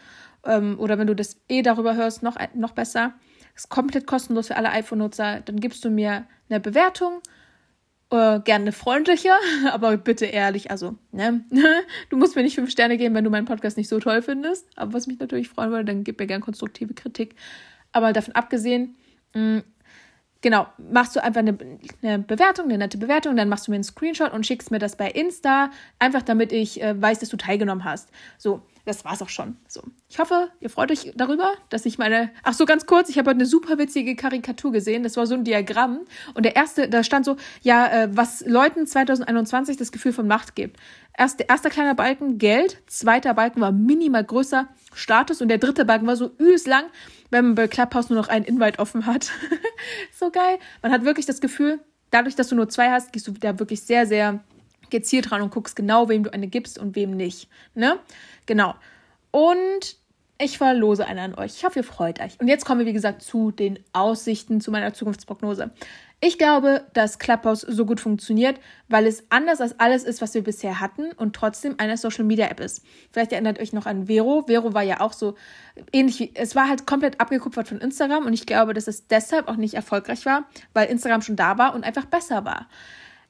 Ähm, 0.44 0.78
oder 0.80 0.98
wenn 0.98 1.06
du 1.06 1.14
das 1.14 1.36
eh 1.48 1.62
darüber 1.62 1.94
hörst, 1.94 2.24
noch, 2.24 2.36
noch 2.54 2.72
besser. 2.72 3.14
Ist 3.54 3.68
komplett 3.68 4.06
kostenlos 4.06 4.48
für 4.48 4.56
alle 4.56 4.70
iPhone-Nutzer. 4.70 5.42
Dann 5.44 5.60
gibst 5.60 5.84
du 5.84 5.90
mir 5.90 6.24
eine 6.48 6.58
Bewertung 6.58 7.20
äh, 8.10 8.40
gerne 8.40 8.72
freundlicher, 8.72 9.36
aber 9.72 9.96
bitte 9.96 10.26
ehrlich. 10.26 10.70
Also, 10.70 10.96
ne? 11.12 11.44
du 12.10 12.16
musst 12.16 12.36
mir 12.36 12.42
nicht 12.42 12.54
fünf 12.54 12.70
Sterne 12.70 12.96
geben, 12.96 13.14
wenn 13.14 13.24
du 13.24 13.30
meinen 13.30 13.46
Podcast 13.46 13.76
nicht 13.76 13.88
so 13.88 14.00
toll 14.00 14.22
findest. 14.22 14.66
Aber 14.76 14.92
was 14.92 15.06
mich 15.06 15.18
natürlich 15.18 15.48
freuen 15.48 15.70
würde, 15.70 15.84
dann 15.84 16.04
gib 16.04 16.18
mir 16.18 16.26
gerne 16.26 16.44
konstruktive 16.44 16.94
Kritik. 16.94 17.34
Aber 17.92 18.12
davon 18.12 18.34
abgesehen, 18.34 18.96
mh, 19.34 19.58
mm, 19.58 19.62
genau, 20.40 20.66
machst 20.78 21.16
du 21.16 21.22
einfach 21.22 21.40
eine, 21.40 21.58
eine, 22.02 22.18
Bewertung, 22.20 22.66
eine 22.66 22.78
nette 22.78 22.98
Bewertung, 22.98 23.36
dann 23.36 23.48
machst 23.48 23.66
du 23.66 23.70
mir 23.70 23.76
einen 23.76 23.84
Screenshot 23.84 24.32
und 24.32 24.46
schickst 24.46 24.70
mir 24.70 24.78
das 24.78 24.96
bei 24.96 25.10
Insta, 25.10 25.70
einfach 25.98 26.22
damit 26.22 26.52
ich 26.52 26.82
äh, 26.82 27.00
weiß, 27.00 27.20
dass 27.20 27.28
du 27.28 27.36
teilgenommen 27.36 27.84
hast. 27.84 28.10
So, 28.36 28.62
das 28.88 29.04
war's 29.04 29.20
auch 29.20 29.28
schon. 29.28 29.56
So. 29.68 29.82
Ich 30.08 30.18
hoffe, 30.18 30.48
ihr 30.60 30.70
freut 30.70 30.90
euch 30.90 31.12
darüber, 31.14 31.52
dass 31.68 31.84
ich 31.84 31.98
meine. 31.98 32.30
Ach 32.42 32.54
so, 32.54 32.64
ganz 32.64 32.86
kurz, 32.86 33.10
ich 33.10 33.18
habe 33.18 33.28
heute 33.28 33.40
eine 33.40 33.46
super 33.46 33.76
witzige 33.76 34.16
Karikatur 34.16 34.72
gesehen. 34.72 35.02
Das 35.02 35.18
war 35.18 35.26
so 35.26 35.34
ein 35.34 35.44
Diagramm. 35.44 36.00
Und 36.32 36.44
der 36.44 36.56
erste, 36.56 36.88
da 36.88 37.04
stand 37.04 37.26
so, 37.26 37.36
ja, 37.60 37.86
äh, 37.86 38.08
was 38.10 38.44
Leuten 38.46 38.86
2021 38.86 39.76
das 39.76 39.92
Gefühl 39.92 40.14
von 40.14 40.26
Macht 40.26 40.54
gibt. 40.54 40.78
Erst, 41.16 41.44
erster 41.46 41.68
kleiner 41.68 41.94
Balken, 41.94 42.38
Geld. 42.38 42.78
Zweiter 42.86 43.34
Balken 43.34 43.60
war 43.60 43.72
minimal 43.72 44.24
größer, 44.24 44.68
Status. 44.94 45.42
Und 45.42 45.48
der 45.48 45.58
dritte 45.58 45.84
Balken 45.84 46.06
war 46.06 46.16
so 46.16 46.30
übelst 46.38 46.66
lang, 46.66 46.84
wenn 47.30 47.46
man 47.46 47.54
bei 47.54 47.68
Clubhouse 47.68 48.10
nur 48.10 48.18
noch 48.18 48.28
einen 48.28 48.44
Invite 48.44 48.78
offen 48.78 49.06
hat. 49.06 49.30
so 50.18 50.30
geil. 50.30 50.58
Man 50.82 50.92
hat 50.92 51.04
wirklich 51.04 51.26
das 51.26 51.40
Gefühl, 51.40 51.80
dadurch, 52.10 52.34
dass 52.34 52.48
du 52.48 52.54
nur 52.54 52.68
zwei 52.68 52.90
hast, 52.90 53.12
gehst 53.12 53.26
du 53.26 53.32
da 53.32 53.58
wirklich 53.58 53.82
sehr, 53.82 54.06
sehr 54.06 54.40
gezielt 54.90 55.30
dran 55.30 55.42
und 55.42 55.50
guckst 55.50 55.76
genau, 55.76 56.08
wem 56.08 56.24
du 56.24 56.32
eine 56.32 56.48
gibst 56.48 56.78
und 56.78 56.96
wem 56.96 57.10
nicht. 57.10 57.48
Ne? 57.74 57.98
Genau. 58.46 58.74
Und 59.30 59.96
ich 60.40 60.56
verlose 60.56 61.06
eine 61.06 61.22
an 61.22 61.34
euch. 61.34 61.56
Ich 61.56 61.64
hoffe, 61.64 61.80
ihr 61.80 61.84
freut 61.84 62.20
euch. 62.20 62.40
Und 62.40 62.48
jetzt 62.48 62.64
kommen 62.64 62.78
wir, 62.78 62.86
wie 62.86 62.92
gesagt, 62.92 63.22
zu 63.22 63.50
den 63.50 63.78
Aussichten, 63.92 64.60
zu 64.60 64.70
meiner 64.70 64.94
Zukunftsprognose. 64.94 65.70
Ich 66.20 66.36
glaube, 66.36 66.84
dass 66.94 67.20
Clubhouse 67.20 67.60
so 67.60 67.86
gut 67.86 68.00
funktioniert, 68.00 68.58
weil 68.88 69.06
es 69.06 69.22
anders 69.28 69.60
als 69.60 69.78
alles 69.78 70.02
ist, 70.02 70.20
was 70.20 70.34
wir 70.34 70.42
bisher 70.42 70.80
hatten 70.80 71.12
und 71.12 71.36
trotzdem 71.36 71.76
eine 71.78 71.96
Social 71.96 72.24
Media 72.24 72.48
App 72.48 72.58
ist. 72.58 72.84
Vielleicht 73.12 73.30
erinnert 73.30 73.60
euch 73.60 73.72
noch 73.72 73.86
an 73.86 74.08
Vero. 74.08 74.42
Vero 74.48 74.74
war 74.74 74.82
ja 74.82 75.00
auch 75.00 75.12
so 75.12 75.36
ähnlich 75.92 76.18
wie, 76.18 76.32
es 76.34 76.56
war 76.56 76.68
halt 76.68 76.88
komplett 76.88 77.20
abgekupfert 77.20 77.68
von 77.68 77.78
Instagram 77.78 78.26
und 78.26 78.32
ich 78.32 78.46
glaube, 78.46 78.74
dass 78.74 78.88
es 78.88 79.06
deshalb 79.06 79.46
auch 79.46 79.54
nicht 79.54 79.74
erfolgreich 79.74 80.26
war, 80.26 80.48
weil 80.72 80.88
Instagram 80.88 81.22
schon 81.22 81.36
da 81.36 81.56
war 81.56 81.72
und 81.72 81.84
einfach 81.84 82.06
besser 82.06 82.44
war. 82.44 82.68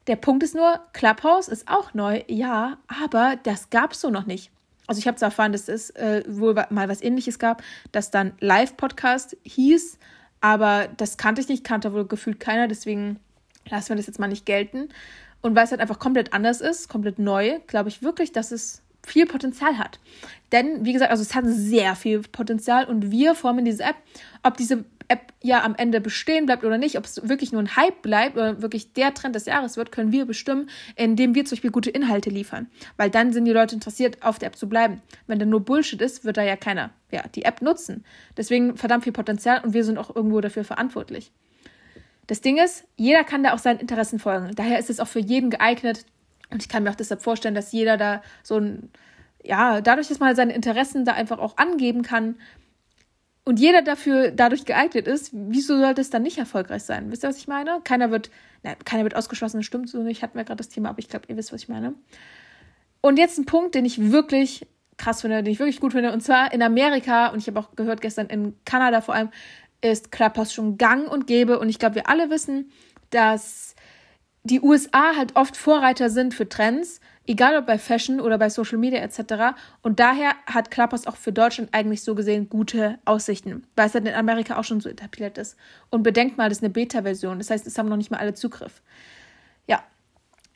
Der 0.06 0.16
Punkt 0.16 0.42
ist 0.42 0.54
nur, 0.54 0.80
Clubhouse 0.94 1.48
ist 1.48 1.68
auch 1.68 1.92
neu, 1.92 2.22
ja, 2.26 2.78
aber 3.04 3.36
das 3.42 3.68
gab 3.68 3.92
es 3.92 4.00
so 4.00 4.08
noch 4.08 4.24
nicht. 4.24 4.50
Also 4.86 4.98
ich 4.98 5.06
habe 5.06 5.18
zwar 5.18 5.28
erfahren, 5.28 5.52
dass 5.52 5.68
es 5.68 5.90
äh, 5.90 6.24
wohl 6.26 6.54
mal 6.70 6.88
was 6.88 7.02
ähnliches 7.02 7.38
gab, 7.38 7.62
das 7.92 8.10
dann 8.10 8.32
Live-Podcast 8.40 9.36
hieß, 9.42 9.98
aber 10.40 10.88
das 10.96 11.16
kannte 11.16 11.40
ich 11.40 11.48
nicht, 11.48 11.64
kannte 11.64 11.92
wohl 11.92 12.06
gefühlt 12.06 12.40
keiner, 12.40 12.68
deswegen 12.68 13.18
lassen 13.68 13.90
wir 13.90 13.96
das 13.96 14.06
jetzt 14.06 14.18
mal 14.18 14.28
nicht 14.28 14.46
gelten. 14.46 14.88
Und 15.40 15.54
weil 15.54 15.64
es 15.64 15.70
halt 15.70 15.80
einfach 15.80 15.98
komplett 15.98 16.32
anders 16.32 16.60
ist, 16.60 16.88
komplett 16.88 17.18
neu, 17.18 17.60
glaube 17.66 17.88
ich 17.88 18.02
wirklich, 18.02 18.32
dass 18.32 18.50
es 18.50 18.82
viel 19.06 19.26
Potenzial 19.26 19.78
hat. 19.78 20.00
Denn, 20.52 20.84
wie 20.84 20.92
gesagt, 20.92 21.10
also 21.10 21.22
es 21.22 21.34
hat 21.34 21.44
sehr 21.46 21.94
viel 21.94 22.20
Potenzial 22.20 22.84
und 22.84 23.10
wir 23.10 23.34
formen 23.34 23.64
diese 23.64 23.84
App. 23.84 23.96
Ob 24.42 24.56
diese 24.56 24.84
App 25.08 25.32
ja 25.42 25.64
am 25.64 25.74
Ende 25.74 26.00
bestehen 26.00 26.46
bleibt 26.46 26.64
oder 26.64 26.78
nicht, 26.78 26.98
ob 26.98 27.04
es 27.04 27.28
wirklich 27.28 27.52
nur 27.52 27.62
ein 27.62 27.76
Hype 27.76 28.02
bleibt 28.02 28.36
oder 28.36 28.62
wirklich 28.62 28.92
der 28.92 29.14
Trend 29.14 29.34
des 29.34 29.46
Jahres 29.46 29.76
wird, 29.76 29.90
können 29.90 30.12
wir 30.12 30.26
bestimmen, 30.26 30.68
indem 30.96 31.34
wir 31.34 31.44
zum 31.44 31.56
Beispiel 31.56 31.70
gute 31.70 31.90
Inhalte 31.90 32.30
liefern. 32.30 32.68
Weil 32.96 33.10
dann 33.10 33.32
sind 33.32 33.44
die 33.46 33.52
Leute 33.52 33.74
interessiert, 33.74 34.22
auf 34.22 34.38
der 34.38 34.48
App 34.48 34.56
zu 34.56 34.68
bleiben. 34.68 35.00
Wenn 35.26 35.38
da 35.38 35.46
nur 35.46 35.60
Bullshit 35.60 36.00
ist, 36.02 36.24
wird 36.24 36.36
da 36.36 36.42
ja 36.42 36.56
keiner 36.56 36.90
ja, 37.10 37.22
die 37.34 37.44
App 37.44 37.62
nutzen. 37.62 38.04
Deswegen 38.36 38.76
verdammt 38.76 39.04
viel 39.04 39.12
Potenzial 39.12 39.62
und 39.64 39.72
wir 39.72 39.84
sind 39.84 39.98
auch 39.98 40.14
irgendwo 40.14 40.40
dafür 40.40 40.64
verantwortlich. 40.64 41.32
Das 42.26 42.42
Ding 42.42 42.58
ist, 42.58 42.84
jeder 42.96 43.24
kann 43.24 43.42
da 43.42 43.54
auch 43.54 43.58
seinen 43.58 43.80
Interessen 43.80 44.18
folgen. 44.18 44.54
Daher 44.54 44.78
ist 44.78 44.90
es 44.90 45.00
auch 45.00 45.08
für 45.08 45.20
jeden 45.20 45.48
geeignet. 45.48 46.04
Und 46.50 46.62
ich 46.62 46.68
kann 46.68 46.82
mir 46.82 46.90
auch 46.90 46.94
deshalb 46.94 47.22
vorstellen, 47.22 47.54
dass 47.54 47.72
jeder 47.72 47.96
da 47.96 48.22
so 48.42 48.58
ein, 48.58 48.90
ja, 49.42 49.80
dadurch, 49.80 50.08
dass 50.08 50.18
man 50.18 50.36
seine 50.36 50.54
Interessen 50.54 51.06
da 51.06 51.12
einfach 51.12 51.38
auch 51.38 51.56
angeben 51.56 52.02
kann, 52.02 52.36
und 53.48 53.58
jeder 53.58 53.80
dafür 53.80 54.30
dadurch 54.30 54.66
geeignet 54.66 55.06
ist, 55.06 55.30
wieso 55.32 55.78
sollte 55.78 56.02
es 56.02 56.10
dann 56.10 56.22
nicht 56.22 56.36
erfolgreich 56.36 56.82
sein? 56.82 57.10
Wisst 57.10 57.24
ihr, 57.24 57.30
was 57.30 57.38
ich 57.38 57.48
meine? 57.48 57.80
Keiner 57.82 58.10
wird, 58.10 58.30
na, 58.62 58.74
keiner 58.74 59.04
wird 59.04 59.16
ausgeschlossen, 59.16 59.62
stimmt 59.62 59.88
so 59.88 60.02
nicht, 60.02 60.22
hatten 60.22 60.36
wir 60.36 60.44
gerade 60.44 60.58
das 60.58 60.68
Thema, 60.68 60.90
aber 60.90 60.98
ich 60.98 61.08
glaube, 61.08 61.24
ihr 61.28 61.36
wisst, 61.38 61.50
was 61.50 61.62
ich 61.62 61.68
meine. 61.70 61.94
Und 63.00 63.18
jetzt 63.18 63.38
ein 63.38 63.46
Punkt, 63.46 63.74
den 63.74 63.86
ich 63.86 64.12
wirklich 64.12 64.66
krass 64.98 65.22
finde, 65.22 65.42
den 65.42 65.50
ich 65.50 65.60
wirklich 65.60 65.80
gut 65.80 65.92
finde, 65.92 66.12
und 66.12 66.20
zwar 66.20 66.52
in 66.52 66.60
Amerika, 66.60 67.28
und 67.28 67.38
ich 67.38 67.46
habe 67.46 67.58
auch 67.58 67.74
gehört 67.74 68.02
gestern 68.02 68.26
in 68.26 68.54
Kanada 68.66 69.00
vor 69.00 69.14
allem, 69.14 69.30
ist 69.80 70.12
Clubhouse 70.12 70.52
schon 70.52 70.76
gang 70.76 71.10
und 71.10 71.26
gäbe. 71.26 71.58
Und 71.58 71.70
ich 71.70 71.78
glaube, 71.78 71.94
wir 71.94 72.10
alle 72.10 72.28
wissen, 72.28 72.70
dass 73.08 73.74
die 74.42 74.60
USA 74.60 75.16
halt 75.16 75.36
oft 75.36 75.56
Vorreiter 75.56 76.10
sind 76.10 76.34
für 76.34 76.50
Trends, 76.50 77.00
egal 77.28 77.56
ob 77.56 77.66
bei 77.66 77.78
Fashion 77.78 78.20
oder 78.20 78.38
bei 78.38 78.48
Social 78.48 78.78
Media 78.78 79.00
etc. 79.00 79.54
Und 79.82 80.00
daher 80.00 80.32
hat 80.46 80.70
Clubhouse 80.70 81.06
auch 81.06 81.16
für 81.16 81.32
Deutschland 81.32 81.68
eigentlich 81.72 82.02
so 82.02 82.14
gesehen 82.14 82.48
gute 82.48 82.98
Aussichten, 83.04 83.64
weil 83.76 83.86
es 83.86 83.94
halt 83.94 84.08
in 84.08 84.14
Amerika 84.14 84.58
auch 84.58 84.64
schon 84.64 84.80
so 84.80 84.88
etabliert 84.88 85.38
ist. 85.38 85.56
Und 85.90 86.02
bedenkt 86.02 86.38
mal, 86.38 86.48
das 86.48 86.58
ist 86.58 86.64
eine 86.64 86.72
Beta-Version, 86.72 87.38
das 87.38 87.50
heißt, 87.50 87.66
es 87.66 87.78
haben 87.78 87.88
noch 87.88 87.98
nicht 87.98 88.10
mal 88.10 88.18
alle 88.18 88.34
Zugriff. 88.34 88.80
Ja. 89.66 89.84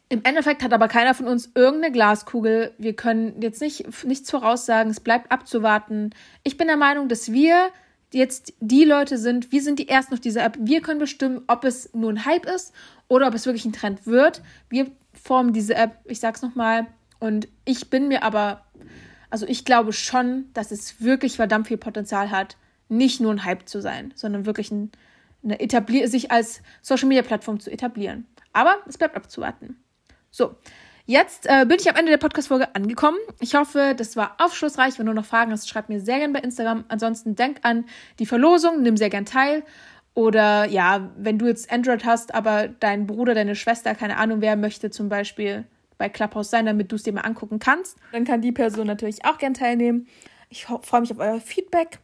Im 0.08 0.24
Endeffekt 0.24 0.62
hat 0.62 0.72
aber 0.72 0.88
keiner 0.88 1.14
von 1.14 1.28
uns 1.28 1.50
irgendeine 1.54 1.92
Glaskugel. 1.92 2.72
Wir 2.78 2.94
können 2.96 3.40
jetzt 3.40 3.60
nicht 3.60 4.04
nichts 4.04 4.30
voraussagen. 4.30 4.90
Es 4.90 5.00
bleibt 5.00 5.30
abzuwarten. 5.30 6.10
Ich 6.42 6.58
bin 6.58 6.66
der 6.66 6.76
Meinung, 6.76 7.08
dass 7.08 7.32
wir 7.32 7.70
jetzt 8.12 8.52
die 8.60 8.84
Leute 8.84 9.16
sind, 9.16 9.52
wir 9.52 9.62
sind 9.62 9.78
die 9.78 9.88
Ersten 9.88 10.12
auf 10.12 10.20
dieser 10.20 10.44
App. 10.44 10.58
Wir 10.60 10.82
können 10.82 11.00
bestimmen, 11.00 11.42
ob 11.46 11.64
es 11.64 11.94
nur 11.94 12.10
ein 12.10 12.26
Hype 12.26 12.44
ist 12.44 12.74
oder 13.08 13.26
ob 13.26 13.34
es 13.34 13.46
wirklich 13.46 13.64
ein 13.64 13.72
Trend 13.72 14.06
wird. 14.06 14.42
Wir 14.68 14.90
formen 15.22 15.52
diese 15.52 15.74
App, 15.74 15.98
ich 16.04 16.20
sag's 16.20 16.42
nochmal. 16.42 16.86
Und 17.20 17.48
ich 17.64 17.90
bin 17.90 18.08
mir 18.08 18.24
aber, 18.24 18.64
also 19.30 19.46
ich 19.46 19.64
glaube 19.64 19.92
schon, 19.92 20.46
dass 20.54 20.72
es 20.72 21.00
wirklich 21.00 21.36
verdammt 21.36 21.68
viel 21.68 21.76
Potenzial 21.78 22.30
hat, 22.30 22.56
nicht 22.88 23.20
nur 23.20 23.32
ein 23.32 23.44
Hype 23.44 23.68
zu 23.68 23.80
sein, 23.80 24.12
sondern 24.16 24.44
wirklich 24.44 24.70
ein, 24.70 24.90
eine 25.44 25.60
etablier 25.60 26.08
sich 26.08 26.30
als 26.30 26.62
Social 26.82 27.08
Media 27.08 27.22
Plattform 27.22 27.60
zu 27.60 27.70
etablieren. 27.70 28.26
Aber 28.52 28.76
es 28.86 28.98
bleibt 28.98 29.16
abzuwarten. 29.16 29.76
So, 30.30 30.56
Jetzt 31.04 31.46
äh, 31.46 31.64
bin 31.66 31.78
ich 31.80 31.90
am 31.90 31.96
Ende 31.96 32.12
der 32.12 32.18
Podcast-Folge 32.18 32.76
angekommen. 32.76 33.18
Ich 33.40 33.56
hoffe, 33.56 33.94
das 33.96 34.16
war 34.16 34.36
aufschlussreich. 34.38 35.00
Wenn 35.00 35.06
du 35.06 35.12
noch 35.12 35.24
Fragen 35.24 35.50
hast, 35.50 35.68
schreib 35.68 35.88
mir 35.88 36.00
sehr 36.00 36.18
gerne 36.18 36.32
bei 36.32 36.38
Instagram. 36.38 36.84
Ansonsten 36.86 37.34
denk 37.34 37.58
an 37.62 37.86
die 38.20 38.26
Verlosung, 38.26 38.82
nimm 38.82 38.96
sehr 38.96 39.10
gern 39.10 39.26
teil. 39.26 39.64
Oder 40.14 40.66
ja, 40.66 41.10
wenn 41.16 41.38
du 41.38 41.46
jetzt 41.46 41.72
Android 41.72 42.04
hast, 42.04 42.34
aber 42.34 42.68
dein 42.68 43.06
Bruder, 43.06 43.34
deine 43.34 43.54
Schwester, 43.54 43.94
keine 43.94 44.18
Ahnung, 44.18 44.40
wer 44.40 44.56
möchte 44.56 44.90
zum 44.90 45.08
Beispiel 45.08 45.64
bei 45.96 46.08
Clubhouse 46.08 46.50
sein, 46.50 46.66
damit 46.66 46.92
du 46.92 46.96
es 46.96 47.02
dir 47.02 47.12
mal 47.12 47.22
angucken 47.22 47.58
kannst, 47.58 47.96
dann 48.12 48.24
kann 48.24 48.42
die 48.42 48.52
Person 48.52 48.86
natürlich 48.86 49.24
auch 49.24 49.38
gern 49.38 49.54
teilnehmen. 49.54 50.06
Ich 50.50 50.66
freue 50.66 51.00
mich 51.00 51.12
auf 51.12 51.18
euer 51.18 51.40
Feedback 51.40 51.98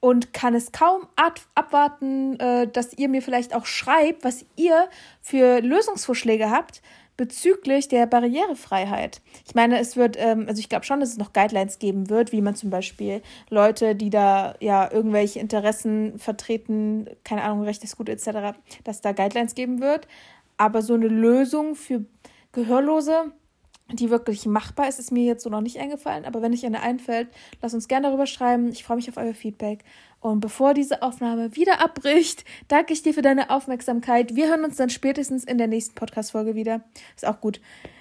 und 0.00 0.32
kann 0.32 0.54
es 0.54 0.72
kaum 0.72 1.06
abwarten, 1.54 2.38
äh, 2.40 2.66
dass 2.66 2.92
ihr 2.92 3.08
mir 3.08 3.22
vielleicht 3.22 3.54
auch 3.54 3.66
schreibt, 3.66 4.24
was 4.24 4.44
ihr 4.56 4.88
für 5.20 5.60
Lösungsvorschläge 5.60 6.50
habt, 6.50 6.82
bezüglich 7.16 7.88
der 7.88 8.06
Barrierefreiheit. 8.06 9.20
Ich 9.46 9.54
meine, 9.54 9.78
es 9.78 9.96
wird, 9.96 10.16
ähm, 10.18 10.46
also 10.48 10.58
ich 10.58 10.68
glaube 10.68 10.84
schon, 10.84 11.00
dass 11.00 11.10
es 11.10 11.16
noch 11.16 11.32
Guidelines 11.32 11.78
geben 11.78 12.10
wird, 12.10 12.32
wie 12.32 12.40
man 12.40 12.56
zum 12.56 12.70
Beispiel 12.70 13.22
Leute, 13.50 13.94
die 13.94 14.10
da 14.10 14.54
ja 14.60 14.90
irgendwelche 14.90 15.38
Interessen 15.38 16.18
vertreten, 16.18 17.08
keine 17.22 17.42
Ahnung, 17.42 17.62
rechtes 17.62 17.96
Gut 17.96 18.08
etc., 18.08 18.56
dass 18.82 19.00
da 19.00 19.12
Guidelines 19.12 19.54
geben 19.54 19.80
wird. 19.80 20.08
Aber 20.56 20.82
so 20.82 20.94
eine 20.94 21.08
Lösung 21.08 21.74
für 21.74 22.04
Gehörlose, 22.52 23.32
die 23.92 24.10
wirklich 24.10 24.46
machbar 24.46 24.88
ist, 24.88 24.98
ist 24.98 25.12
mir 25.12 25.24
jetzt 25.24 25.42
so 25.42 25.50
noch 25.50 25.60
nicht 25.60 25.78
eingefallen. 25.78 26.24
Aber 26.24 26.40
wenn 26.42 26.52
euch 26.52 26.64
eine 26.64 26.80
einfällt, 26.80 27.28
lasst 27.60 27.74
uns 27.74 27.88
gerne 27.88 28.08
darüber 28.08 28.26
schreiben. 28.26 28.68
Ich 28.68 28.84
freue 28.84 28.96
mich 28.96 29.08
auf 29.08 29.16
euer 29.16 29.34
Feedback. 29.34 29.84
Und 30.20 30.40
bevor 30.40 30.72
diese 30.72 31.02
Aufnahme 31.02 31.54
wieder 31.54 31.82
abbricht, 31.82 32.44
danke 32.68 32.94
ich 32.94 33.02
dir 33.02 33.12
für 33.12 33.22
deine 33.22 33.50
Aufmerksamkeit. 33.50 34.34
Wir 34.34 34.48
hören 34.48 34.64
uns 34.64 34.76
dann 34.76 34.88
spätestens 34.88 35.44
in 35.44 35.58
der 35.58 35.66
nächsten 35.66 35.94
Podcast-Folge 35.94 36.54
wieder. 36.54 36.82
Ist 37.14 37.26
auch 37.26 37.40
gut. 37.40 37.60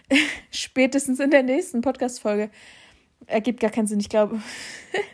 spätestens 0.52 1.19
in 1.19 1.32
der 1.32 1.43
nächsten 1.43 1.82
Podcast-Folge. 1.82 2.50
Ergibt 3.26 3.60
gar 3.60 3.72
keinen 3.72 3.88
Sinn, 3.88 4.00
ich 4.00 4.10
glaube. 4.10 4.41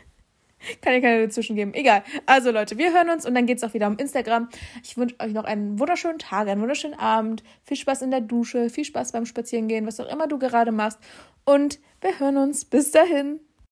Kann 0.80 0.92
ja 0.92 1.00
keine 1.00 1.26
dazwischen 1.26 1.56
geben. 1.56 1.74
Egal. 1.74 2.02
Also 2.26 2.50
Leute, 2.50 2.78
wir 2.78 2.92
hören 2.92 3.10
uns 3.10 3.26
und 3.26 3.34
dann 3.34 3.46
geht 3.46 3.58
es 3.58 3.64
auch 3.64 3.74
wieder 3.74 3.86
um 3.86 3.96
Instagram. 3.96 4.48
Ich 4.82 4.96
wünsche 4.96 5.16
euch 5.20 5.32
noch 5.32 5.44
einen 5.44 5.78
wunderschönen 5.78 6.18
Tag, 6.18 6.48
einen 6.48 6.60
wunderschönen 6.60 6.98
Abend. 6.98 7.42
Viel 7.64 7.76
Spaß 7.76 8.02
in 8.02 8.10
der 8.10 8.20
Dusche, 8.20 8.70
viel 8.70 8.84
Spaß 8.84 9.12
beim 9.12 9.26
Spazierengehen, 9.26 9.86
was 9.86 10.00
auch 10.00 10.10
immer 10.10 10.26
du 10.26 10.38
gerade 10.38 10.72
machst. 10.72 10.98
Und 11.44 11.80
wir 12.00 12.18
hören 12.18 12.36
uns. 12.36 12.64
Bis 12.64 12.90
dahin. 12.90 13.40